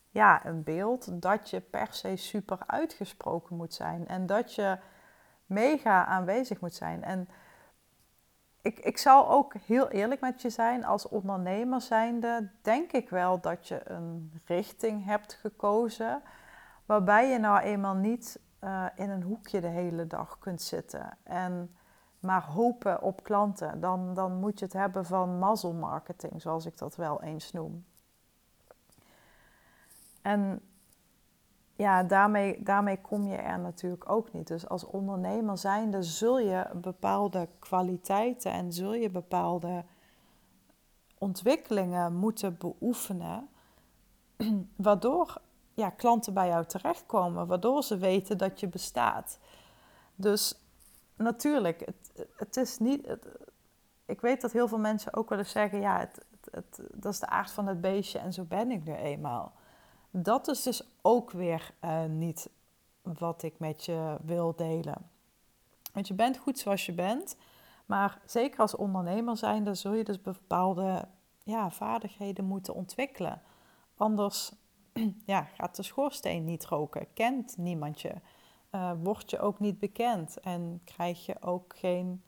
ja, 0.10 0.46
een 0.46 0.64
beeld 0.64 1.22
dat 1.22 1.50
je 1.50 1.60
per 1.60 1.88
se 1.92 2.16
super 2.16 2.58
uitgesproken 2.66 3.56
moet 3.56 3.74
zijn 3.74 4.08
en 4.08 4.26
dat 4.26 4.56
je 4.56 4.78
mega 5.46 6.06
aanwezig 6.06 6.60
moet 6.60 6.76
zijn. 6.76 7.04
En 7.04 7.30
ik, 8.62 8.80
ik 8.80 8.98
zal 8.98 9.30
ook 9.30 9.54
heel 9.54 9.90
eerlijk 9.90 10.22
met 10.22 10.42
je 10.42 10.50
zijn, 10.50 10.86
als 10.86 11.08
ondernemer 11.08 11.82
zijnde, 11.82 12.50
denk 12.62 12.92
ik 12.92 13.10
wel 13.10 13.40
dat 13.40 13.68
je 13.68 13.90
een 13.90 14.42
richting 14.46 15.06
hebt 15.06 15.34
gekozen 15.34 16.22
waarbij 16.86 17.30
je 17.30 17.40
nou 17.40 17.60
eenmaal 17.60 17.96
niet 17.96 18.40
uh, 18.64 18.86
in 18.96 19.10
een 19.10 19.24
hoekje 19.24 19.62
de 19.62 19.68
hele 19.68 20.08
dag 20.08 20.40
kunt 20.40 20.62
zitten 20.62 21.18
en 21.24 21.76
maar 22.20 22.44
hopen 22.44 23.02
op 23.02 23.24
klanten. 23.24 23.80
Dan, 23.80 24.14
dan 24.14 24.36
moet 24.40 24.60
je 24.60 24.66
het 24.66 24.74
hebben 24.74 25.06
van 25.06 25.40
muzzle 25.40 25.74
marketing, 25.74 26.42
zoals 26.42 26.66
ik 26.66 26.78
dat 26.78 26.96
wel 26.96 27.22
eens 27.22 27.52
noem. 27.52 27.86
En 30.22 30.62
ja, 31.76 32.04
daarmee, 32.04 32.64
daarmee 32.64 33.02
kom 33.02 33.28
je 33.28 33.36
er 33.36 33.60
natuurlijk 33.60 34.10
ook 34.10 34.34
niet. 34.34 34.48
Dus 34.48 34.68
als 34.68 34.86
ondernemer 34.86 35.58
zijnde 35.58 36.04
zul 36.04 36.40
je 36.40 36.68
bepaalde 36.76 37.48
kwaliteiten 37.60 38.52
en 38.52 38.74
zul 38.74 38.94
je 38.94 39.10
bepaalde 39.10 39.84
ontwikkelingen 41.18 42.16
moeten 42.16 42.58
beoefenen, 42.58 43.50
waardoor 44.76 45.42
ja, 45.74 45.90
klanten 45.90 46.34
bij 46.34 46.48
jou 46.48 46.66
terechtkomen, 46.66 47.48
waardoor 47.48 47.84
ze 47.84 47.98
weten 47.98 48.38
dat 48.38 48.60
je 48.60 48.68
bestaat. 48.68 49.40
Dus 50.16 50.60
natuurlijk, 51.16 51.80
het, 51.86 52.28
het 52.36 52.58
is 52.58 52.78
niet. 52.78 53.18
ik 54.06 54.22
weet 54.22 54.42
dat 54.42 54.52
heel 54.52 54.68
veel 54.68 54.80
mensen 54.80 55.14
ook 55.14 55.30
wel 55.30 55.38
eens 55.38 55.52
zeggen: 55.52 55.80
ja, 55.80 56.00
het, 56.00 56.26
het, 56.52 56.82
dat 56.94 57.14
is 57.14 57.20
de 57.20 57.28
aard 57.28 57.52
van 57.52 57.68
het 57.68 57.82
beestje 57.82 58.20
en 58.20 58.34
zo 58.34 58.44
ben 58.44 58.72
ik 58.72 58.84
nu 58.84 58.94
eenmaal. 58.94 59.54
Dat 60.12 60.48
is 60.48 60.64
dus 60.64 60.82
ook 61.02 61.32
weer 61.32 61.72
uh, 61.84 62.06
niet 62.06 62.50
wat 63.02 63.44
ik 63.44 63.60
met 63.60 63.86
je 63.86 64.18
wil 64.22 64.56
delen. 64.56 65.10
Want 65.94 66.08
je 66.08 66.14
bent 66.14 66.38
goed 66.38 66.60
zoals 66.60 66.86
je 66.86 66.94
bent, 66.94 67.38
maar 67.86 68.22
zeker 68.26 68.60
als 68.60 68.76
ondernemer 68.76 69.38
zijn, 69.38 69.64
dan 69.64 69.76
zul 69.76 69.94
je 69.94 70.04
dus 70.04 70.22
bepaalde 70.22 71.08
ja, 71.44 71.72
vaardigheden 71.72 72.46
moeten 72.46 72.74
ontwikkelen. 72.74 73.42
Anders 73.96 74.52
ja, 75.26 75.44
gaat 75.44 75.76
de 75.76 75.84
schoorsteen 75.84 76.46
niet 76.46 76.66
roken, 76.66 77.14
kent 77.14 77.58
niemand 77.58 78.02
je, 78.02 78.14
uh, 78.72 78.92
word 79.04 79.30
je 79.30 79.40
ook 79.40 79.60
niet 79.60 79.80
bekend 79.80 80.40
en 80.40 80.82
krijg 80.84 81.26
je 81.26 81.42
ook 81.42 81.78
geen 81.78 82.24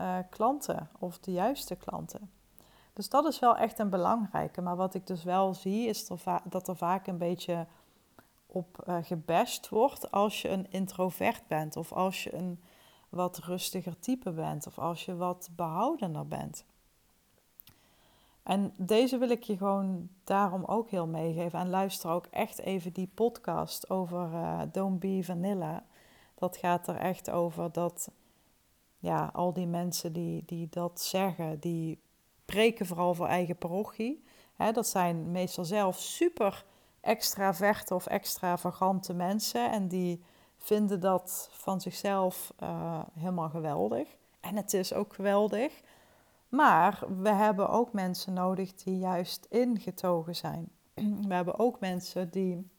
uh, 0.00 0.18
klanten 0.30 0.88
of 0.98 1.18
de 1.18 1.32
juiste 1.32 1.76
klanten. 1.76 2.30
Dus 2.92 3.08
dat 3.08 3.24
is 3.24 3.38
wel 3.38 3.56
echt 3.56 3.78
een 3.78 3.90
belangrijke. 3.90 4.60
Maar 4.60 4.76
wat 4.76 4.94
ik 4.94 5.06
dus 5.06 5.24
wel 5.24 5.54
zie, 5.54 5.86
is 5.88 6.08
dat 6.44 6.68
er 6.68 6.76
vaak 6.76 7.06
een 7.06 7.18
beetje 7.18 7.66
op 8.46 8.84
uh, 8.88 8.96
gebashed 9.02 9.68
wordt 9.68 10.10
als 10.10 10.42
je 10.42 10.48
een 10.48 10.70
introvert 10.70 11.46
bent. 11.46 11.76
Of 11.76 11.92
als 11.92 12.24
je 12.24 12.34
een 12.34 12.60
wat 13.08 13.38
rustiger 13.38 13.98
type 13.98 14.30
bent. 14.30 14.66
Of 14.66 14.78
als 14.78 15.04
je 15.04 15.16
wat 15.16 15.50
behoudener 15.56 16.28
bent. 16.28 16.64
En 18.42 18.74
deze 18.78 19.18
wil 19.18 19.30
ik 19.30 19.42
je 19.42 19.56
gewoon 19.56 20.08
daarom 20.24 20.64
ook 20.64 20.90
heel 20.90 21.06
meegeven. 21.06 21.58
En 21.58 21.70
luister 21.70 22.10
ook 22.10 22.26
echt 22.26 22.58
even 22.58 22.92
die 22.92 23.10
podcast 23.14 23.90
over 23.90 24.32
uh, 24.32 24.60
Don't 24.72 25.00
Be 25.00 25.20
Vanilla. 25.22 25.84
Dat 26.34 26.56
gaat 26.56 26.88
er 26.88 26.96
echt 26.96 27.30
over 27.30 27.72
dat 27.72 28.10
ja, 28.98 29.30
al 29.32 29.52
die 29.52 29.66
mensen 29.66 30.12
die, 30.12 30.42
die 30.46 30.68
dat 30.70 31.00
zeggen, 31.00 31.60
die 31.60 32.01
spreken 32.52 32.86
vooral 32.86 33.14
voor 33.14 33.26
eigen 33.26 33.56
parochie. 33.56 34.24
dat 34.72 34.88
zijn 34.88 35.30
meestal 35.30 35.64
zelf 35.64 35.98
super 35.98 36.64
extraverte 37.00 37.94
of 37.94 38.06
extravagante 38.06 39.14
mensen. 39.14 39.70
En 39.70 39.88
die 39.88 40.22
vinden 40.56 41.00
dat 41.00 41.48
van 41.52 41.80
zichzelf 41.80 42.52
uh, 42.62 43.02
helemaal 43.14 43.48
geweldig. 43.48 44.08
En 44.40 44.56
het 44.56 44.74
is 44.74 44.92
ook 44.92 45.14
geweldig. 45.14 45.80
Maar 46.48 47.04
we 47.22 47.28
hebben 47.28 47.68
ook 47.68 47.92
mensen 47.92 48.32
nodig 48.32 48.74
die 48.74 48.98
juist 48.98 49.46
ingetogen 49.50 50.36
zijn. 50.36 50.70
We 51.28 51.34
hebben 51.34 51.58
ook 51.58 51.80
mensen 51.80 52.30
die 52.30 52.70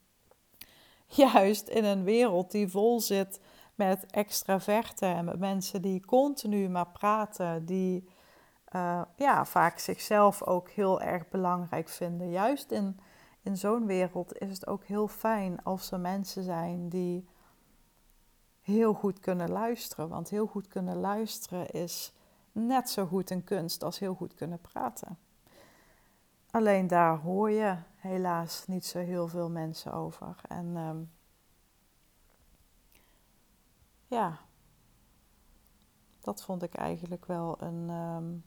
juist 1.34 1.68
in 1.68 1.84
een 1.84 2.04
wereld 2.04 2.52
die 2.52 2.68
vol 2.68 3.00
zit 3.00 3.40
met 3.76 4.06
extraverten 4.06 5.16
en 5.16 5.26
met 5.26 5.40
mensen 5.40 5.82
die 5.82 6.06
continu 6.06 6.70
maar 6.70 6.90
praten, 6.90 7.66
die 7.66 8.08
uh, 8.76 9.02
ja, 9.16 9.46
vaak 9.46 9.80
zichzelf 9.80 10.44
ook 10.44 10.70
heel 10.70 11.02
erg 11.02 11.30
belangrijk 11.30 11.90
vinden. 11.90 12.30
Juist 12.30 12.72
in, 12.72 13.00
in 13.42 13.58
zo'n 13.58 13.86
wereld 13.86 14.38
is 14.38 14.52
het 14.52 14.68
ook 14.68 14.84
heel 14.84 15.08
fijn 15.08 15.64
als 15.64 15.92
er 15.92 16.00
mensen 16.00 16.44
zijn 16.44 16.90
die 16.90 17.28
heel 18.62 18.94
goed 18.94 19.20
kunnen 19.20 19.50
luisteren. 19.50 20.10
Want 20.10 20.30
heel 20.30 20.48
goed 20.48 20.68
kunnen 20.68 20.98
luisteren 20.98 21.70
is 21.70 22.14
net 22.52 22.90
zo 22.90 23.06
goed 23.06 23.30
een 23.30 23.44
kunst 23.44 23.84
als 23.84 24.00
heel 24.00 24.14
goed 24.14 24.34
kunnen 24.34 24.60
praten. 24.60 25.18
Alleen 26.52 26.88
daar 26.88 27.18
hoor 27.18 27.50
je 27.52 27.78
helaas 27.96 28.68
niet 28.68 28.86
zo 28.86 29.00
heel 29.00 29.28
veel 29.28 29.50
mensen 29.50 29.94
over. 29.94 30.36
En 30.48 30.76
um, 30.76 31.12
ja, 34.08 34.40
dat 36.20 36.44
vond 36.44 36.64
ik 36.64 36.74
eigenlijk 36.74 37.26
wel 37.26 37.62
een. 37.62 37.90
Um, 37.90 38.44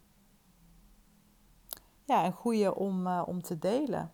ja, 2.07 2.25
een 2.25 2.33
goede 2.33 2.75
om, 2.75 3.07
uh, 3.07 3.23
om 3.27 3.43
te 3.43 3.59
delen. 3.59 4.13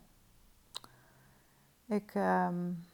Ik 1.86 2.14
um, 2.14 2.86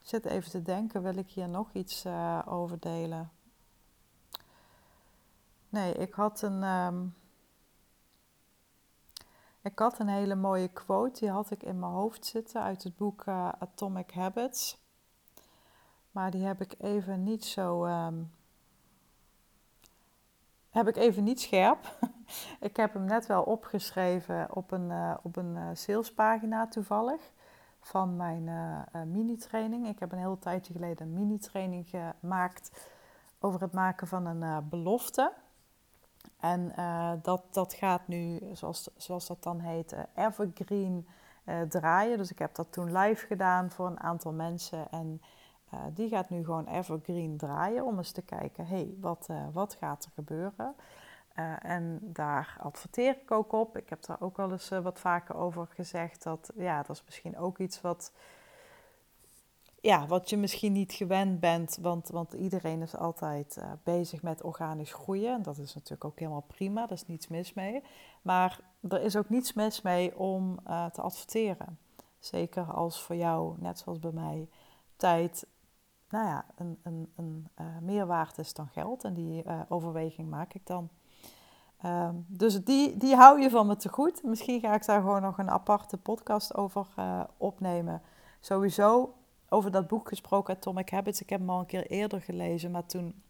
zit 0.00 0.24
even 0.24 0.50
te 0.50 0.62
denken, 0.62 1.02
wil 1.02 1.16
ik 1.16 1.30
hier 1.30 1.48
nog 1.48 1.72
iets 1.72 2.04
uh, 2.04 2.42
over 2.46 2.80
delen? 2.80 3.30
Nee, 5.68 5.94
ik 5.94 6.14
had 6.14 6.42
een. 6.42 6.62
Um, 6.62 7.14
ik 9.62 9.78
had 9.78 9.98
een 9.98 10.08
hele 10.08 10.34
mooie 10.34 10.68
quote, 10.68 11.20
die 11.20 11.30
had 11.30 11.50
ik 11.50 11.62
in 11.62 11.78
mijn 11.78 11.92
hoofd 11.92 12.26
zitten 12.26 12.62
uit 12.62 12.82
het 12.82 12.96
boek 12.96 13.26
uh, 13.26 13.48
Atomic 13.58 14.10
Habits. 14.10 14.78
Maar 16.10 16.30
die 16.30 16.44
heb 16.44 16.60
ik 16.60 16.74
even 16.78 17.22
niet 17.22 17.44
zo. 17.44 17.86
Um, 17.86 18.35
heb 20.76 20.88
ik 20.88 20.96
even 20.96 21.24
niet 21.24 21.40
scherp. 21.40 21.96
ik 22.60 22.76
heb 22.76 22.92
hem 22.92 23.04
net 23.04 23.26
wel 23.26 23.42
opgeschreven 23.42 24.54
op 24.54 24.70
een, 24.70 24.90
uh, 24.90 25.14
op 25.22 25.36
een 25.36 25.54
uh, 25.54 25.68
salespagina 25.72 26.68
toevallig 26.68 27.20
van 27.80 28.16
mijn 28.16 28.46
uh, 28.46 29.02
mini-training. 29.02 29.88
Ik 29.88 29.98
heb 29.98 30.12
een 30.12 30.18
hele 30.18 30.38
tijdje 30.38 30.72
geleden 30.72 31.06
een 31.06 31.12
mini-training 31.12 31.88
gemaakt 31.88 32.88
over 33.38 33.60
het 33.60 33.72
maken 33.72 34.06
van 34.06 34.26
een 34.26 34.68
belofte. 34.68 35.32
En 36.40 36.72
dat, 37.22 37.42
dat 37.50 37.74
gaat 37.74 38.08
nu, 38.08 38.40
zoals, 38.52 38.90
zoals 38.96 39.26
dat 39.26 39.42
dan 39.42 39.60
heet, 39.60 39.96
evergreen 40.14 41.06
draaien. 41.68 42.18
Dus 42.18 42.30
ik 42.30 42.38
heb 42.38 42.54
dat 42.54 42.72
toen 42.72 42.98
live 42.98 43.26
gedaan 43.26 43.70
voor 43.70 43.86
een 43.86 44.00
aantal 44.00 44.32
mensen. 44.32 44.90
En 44.90 45.20
uh, 45.74 45.80
die 45.94 46.08
gaat 46.08 46.30
nu 46.30 46.44
gewoon 46.44 46.66
evergreen 46.66 47.36
draaien 47.36 47.84
om 47.84 47.98
eens 47.98 48.12
te 48.12 48.22
kijken, 48.22 48.66
hé, 48.66 48.76
hey, 48.76 48.94
wat, 49.00 49.26
uh, 49.30 49.46
wat 49.52 49.74
gaat 49.74 50.04
er 50.04 50.10
gebeuren? 50.14 50.74
Uh, 51.38 51.64
en 51.64 51.98
daar 52.02 52.56
adverteer 52.60 53.16
ik 53.22 53.30
ook 53.30 53.52
op. 53.52 53.76
Ik 53.76 53.88
heb 53.88 54.04
daar 54.04 54.20
ook 54.20 54.36
wel 54.36 54.52
eens 54.52 54.68
wat 54.68 55.00
vaker 55.00 55.34
over 55.34 55.66
gezegd 55.70 56.22
dat, 56.22 56.50
ja, 56.54 56.82
dat 56.82 56.96
is 56.96 57.04
misschien 57.04 57.38
ook 57.38 57.58
iets 57.58 57.80
wat 57.80 58.12
ja, 59.80 60.06
wat 60.06 60.30
je 60.30 60.36
misschien 60.36 60.72
niet 60.72 60.92
gewend 60.92 61.40
bent, 61.40 61.78
want, 61.80 62.08
want 62.08 62.32
iedereen 62.32 62.82
is 62.82 62.96
altijd 62.96 63.58
bezig 63.82 64.22
met 64.22 64.42
organisch 64.42 64.92
groeien. 64.92 65.34
En 65.34 65.42
dat 65.42 65.58
is 65.58 65.74
natuurlijk 65.74 66.04
ook 66.04 66.18
helemaal 66.18 66.44
prima, 66.46 66.80
daar 66.80 66.96
is 66.96 67.06
niets 67.06 67.28
mis 67.28 67.54
mee. 67.54 67.82
Maar 68.22 68.60
er 68.88 69.02
is 69.02 69.16
ook 69.16 69.28
niets 69.28 69.52
mis 69.52 69.82
mee 69.82 70.18
om 70.18 70.56
te 70.92 71.00
adverteren. 71.00 71.78
Zeker 72.18 72.64
als 72.64 73.02
voor 73.02 73.16
jou, 73.16 73.54
net 73.58 73.78
zoals 73.78 73.98
bij 73.98 74.12
mij, 74.12 74.48
tijd 74.96 75.46
nou 76.08 76.26
ja, 76.26 76.44
een, 76.56 76.78
een, 76.82 77.12
een 77.16 77.48
uh, 77.60 77.66
meerwaarde 77.80 78.40
is 78.40 78.54
dan 78.54 78.68
geld. 78.68 79.04
En 79.04 79.14
die 79.14 79.44
overweging 79.68 80.30
maak 80.30 80.54
ik 80.54 80.66
dan. 80.66 80.88
Ehm, 81.78 82.14
dus 82.26 82.64
die, 82.64 82.96
die 82.96 83.14
hou 83.14 83.40
je 83.40 83.50
van 83.50 83.66
me 83.66 83.76
te 83.76 83.88
goed. 83.88 84.22
Misschien 84.22 84.60
ga 84.60 84.74
ik 84.74 84.86
daar 84.86 85.00
gewoon 85.00 85.22
nog 85.22 85.38
een 85.38 85.50
aparte 85.50 85.96
podcast 85.96 86.54
over 86.54 86.86
opnemen. 87.36 88.02
Sowieso 88.40 89.14
over 89.48 89.70
dat 89.70 89.86
boek 89.86 90.08
gesproken, 90.08 90.54
Atomic 90.54 90.90
Habits. 90.90 91.20
Ik 91.20 91.30
heb 91.30 91.40
hem 91.40 91.50
al 91.50 91.58
een 91.58 91.66
keer 91.66 91.86
eerder 91.86 92.20
gelezen, 92.20 92.70
maar 92.70 92.86
toen... 92.86 93.22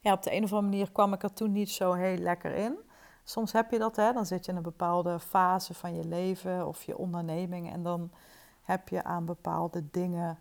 Ja, 0.00 0.12
op 0.12 0.22
de 0.22 0.32
een 0.32 0.44
of 0.44 0.52
andere 0.52 0.70
manier 0.70 0.92
kwam 0.92 1.12
ik 1.12 1.22
er 1.22 1.32
toen 1.32 1.52
niet 1.52 1.70
zo 1.70 1.92
heel 1.92 2.16
lekker 2.16 2.54
in. 2.54 2.76
Soms 3.24 3.52
heb 3.52 3.70
je 3.70 3.78
dat, 3.78 3.96
hè. 3.96 4.12
Dan 4.12 4.26
zit 4.26 4.44
je 4.44 4.50
in 4.50 4.56
een 4.56 4.62
bepaalde 4.62 5.20
fase 5.20 5.74
van 5.74 5.94
je 5.94 6.04
leven 6.04 6.66
of 6.66 6.82
je 6.82 6.98
onderneming... 6.98 7.72
en 7.72 7.82
dan 7.82 8.10
heb 8.62 8.88
je 8.88 9.04
aan 9.04 9.24
bepaalde 9.24 9.90
dingen 9.90 10.30
eh, 10.30 10.36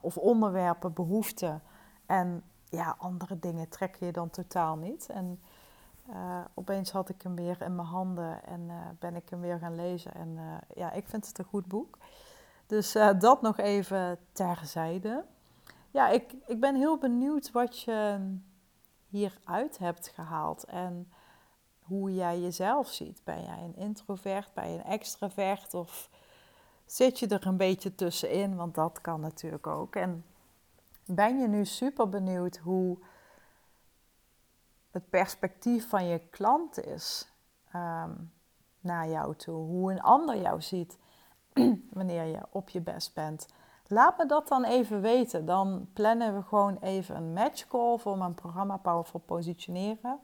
of 0.00 0.16
onderwerpen 0.16 0.92
behoefte. 0.92 1.60
En 2.06 2.42
ja, 2.68 2.94
andere 2.98 3.38
dingen 3.38 3.68
trek 3.68 3.96
je 3.96 4.12
dan 4.12 4.30
totaal 4.30 4.76
niet. 4.76 5.08
En 5.08 5.40
uh, 6.10 6.40
opeens 6.54 6.90
had 6.90 7.08
ik 7.08 7.22
hem 7.22 7.34
weer 7.34 7.62
in 7.62 7.74
mijn 7.74 7.88
handen 7.88 8.44
en 8.44 8.60
uh, 8.60 8.74
ben 8.98 9.16
ik 9.16 9.28
hem 9.28 9.40
weer 9.40 9.58
gaan 9.58 9.74
lezen. 9.74 10.14
En 10.14 10.28
uh, 10.28 10.54
ja, 10.74 10.92
ik 10.92 11.08
vind 11.08 11.26
het 11.26 11.38
een 11.38 11.44
goed 11.44 11.66
boek. 11.66 11.98
Dus 12.66 12.92
dat 13.18 13.42
nog 13.42 13.58
even 13.58 14.18
terzijde. 14.32 15.24
Ja, 15.90 16.08
ik, 16.08 16.34
ik 16.46 16.60
ben 16.60 16.74
heel 16.74 16.98
benieuwd 16.98 17.50
wat 17.50 17.80
je 17.80 18.18
hieruit 19.06 19.78
hebt 19.78 20.08
gehaald 20.08 20.64
en 20.64 21.12
hoe 21.80 22.14
jij 22.14 22.40
jezelf 22.40 22.88
ziet. 22.88 23.20
Ben 23.24 23.42
jij 23.42 23.62
een 23.64 23.76
introvert, 23.76 24.54
ben 24.54 24.70
je 24.70 24.78
een 24.78 24.84
extravert 24.84 25.74
of 25.74 26.10
zit 26.92 27.18
je 27.18 27.26
er 27.26 27.46
een 27.46 27.56
beetje 27.56 27.94
tussenin? 27.94 28.56
Want 28.56 28.74
dat 28.74 29.00
kan 29.00 29.20
natuurlijk 29.20 29.66
ook. 29.66 29.96
En 29.96 30.24
ben 31.06 31.38
je 31.38 31.48
nu 31.48 31.64
super 31.64 32.08
benieuwd 32.08 32.56
hoe 32.56 32.98
het 34.90 35.10
perspectief 35.10 35.88
van 35.88 36.06
je 36.06 36.18
klant 36.18 36.84
is 36.84 37.32
um, 37.74 38.32
naar 38.80 39.08
jou 39.08 39.36
toe, 39.36 39.54
hoe 39.54 39.92
een 39.92 40.00
ander 40.00 40.40
jou 40.40 40.62
ziet? 40.62 40.98
wanneer 41.98 42.24
je 42.24 42.40
op 42.50 42.68
je 42.68 42.80
best 42.80 43.14
bent. 43.14 43.46
Laat 43.86 44.18
me 44.18 44.26
dat 44.26 44.48
dan 44.48 44.64
even 44.64 45.00
weten. 45.00 45.46
Dan 45.46 45.88
plannen 45.92 46.36
we 46.36 46.42
gewoon 46.42 46.78
even 46.80 47.16
een 47.16 47.32
match 47.32 47.66
call 47.66 47.98
voor 47.98 48.18
mijn 48.18 48.34
programma 48.34 48.76
Powerful 48.76 49.20
Positioneren. 49.20 50.18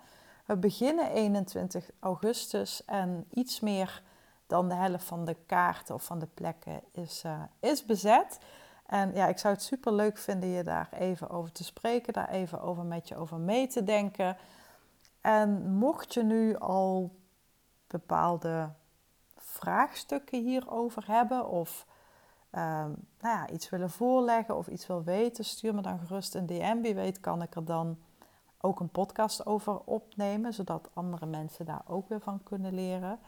We 0.46 0.56
beginnen 0.56 1.10
21 1.10 1.90
augustus 2.00 2.84
en 2.84 3.26
iets 3.30 3.60
meer 3.60 4.02
dan 4.46 4.68
de 4.68 4.74
helft 4.74 5.04
van 5.04 5.24
de 5.24 5.36
kaarten 5.46 5.94
of 5.94 6.04
van 6.04 6.18
de 6.18 6.28
plekken 6.34 6.80
is, 6.92 7.22
uh, 7.26 7.42
is 7.60 7.84
bezet. 7.84 8.38
En 8.86 9.14
ja, 9.14 9.26
ik 9.26 9.38
zou 9.38 9.54
het 9.54 9.62
super 9.62 9.92
leuk 9.92 10.18
vinden 10.18 10.48
je 10.48 10.62
daar 10.62 10.88
even 10.92 11.30
over 11.30 11.52
te 11.52 11.64
spreken, 11.64 12.12
daar 12.12 12.28
even 12.28 12.60
over 12.60 12.84
met 12.84 13.08
je 13.08 13.16
over 13.16 13.38
mee 13.38 13.66
te 13.66 13.84
denken. 13.84 14.36
En 15.20 15.72
mocht 15.72 16.14
je 16.14 16.22
nu 16.22 16.56
al 16.56 17.16
bepaalde 17.86 18.70
vraagstukken 19.36 20.42
hierover 20.42 21.04
hebben 21.06 21.48
of 21.48 21.86
um, 22.52 23.06
nou 23.20 23.36
ja, 23.36 23.48
iets 23.48 23.68
willen 23.68 23.90
voorleggen 23.90 24.56
of 24.56 24.66
iets 24.66 24.86
wil 24.86 25.02
weten, 25.02 25.44
stuur 25.44 25.74
me 25.74 25.82
dan 25.82 25.98
gerust 25.98 26.34
een 26.34 26.46
DM. 26.46 26.80
Wie 26.80 26.94
weet 26.94 27.20
kan 27.20 27.42
ik 27.42 27.54
er 27.54 27.64
dan 27.64 27.98
ook 28.60 28.80
een 28.80 28.88
podcast 28.88 29.46
over 29.46 29.80
opnemen, 29.84 30.52
zodat 30.54 30.90
andere 30.92 31.26
mensen 31.26 31.64
daar 31.64 31.82
ook 31.86 32.08
weer 32.08 32.20
van 32.20 32.42
kunnen 32.42 32.74
leren. 32.74 33.18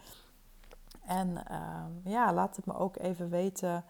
En 1.09 1.45
uh, 1.51 2.13
ja, 2.13 2.33
laat 2.33 2.57
het 2.57 2.67
me 2.67 2.75
ook 2.75 2.97
even 2.97 3.29
weten 3.29 3.85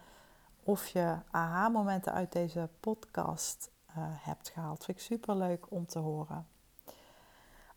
of 0.63 0.87
je 0.87 1.17
aha-momenten 1.31 2.13
uit 2.13 2.31
deze 2.31 2.69
podcast 2.79 3.71
uh, 3.89 3.95
hebt 3.99 4.49
gehaald. 4.49 4.85
Vind 4.85 4.97
ik 4.97 5.03
super 5.03 5.35
leuk 5.35 5.65
om 5.69 5.85
te 5.85 5.99
horen. 5.99 6.47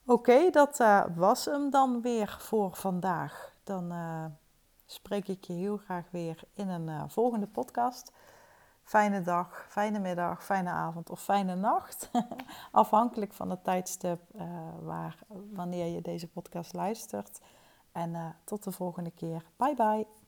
Oké, 0.07 0.51
dat 0.51 0.81
uh, 0.81 1.05
was 1.15 1.45
hem 1.45 1.71
dan 1.71 2.01
weer 2.03 2.37
voor 2.39 2.77
vandaag. 2.77 3.55
Dan 3.65 3.93
uh, 3.93 4.25
spreek 4.87 5.29
ik 5.29 5.45
je 5.45 5.53
heel 5.53 5.77
graag 5.77 6.05
weer 6.11 6.43
in 6.53 6.69
een 6.69 7.11
volgende 7.11 7.47
podcast. 7.47 8.13
Fijne 8.83 9.23
dag, 9.23 9.67
fijne 9.69 9.99
middag, 9.99 10.45
fijne 10.45 10.71
avond 10.71 11.11
of 11.11 11.23
fijne 11.23 11.55
nacht. 11.55 12.11
Afhankelijk 12.71 13.33
van 13.33 13.51
het 13.51 13.65
tijdstip 13.65 14.21
waar, 14.81 15.19
wanneer 15.53 15.87
je 15.87 16.01
deze 16.01 16.29
podcast 16.29 16.73
luistert. 16.73 17.41
En 17.93 18.11
uh, 18.11 18.29
tot 18.45 18.65
de 18.65 18.73
volgende 18.73 19.11
keer. 19.11 19.45
Bye 19.57 19.75
bye. 19.75 20.22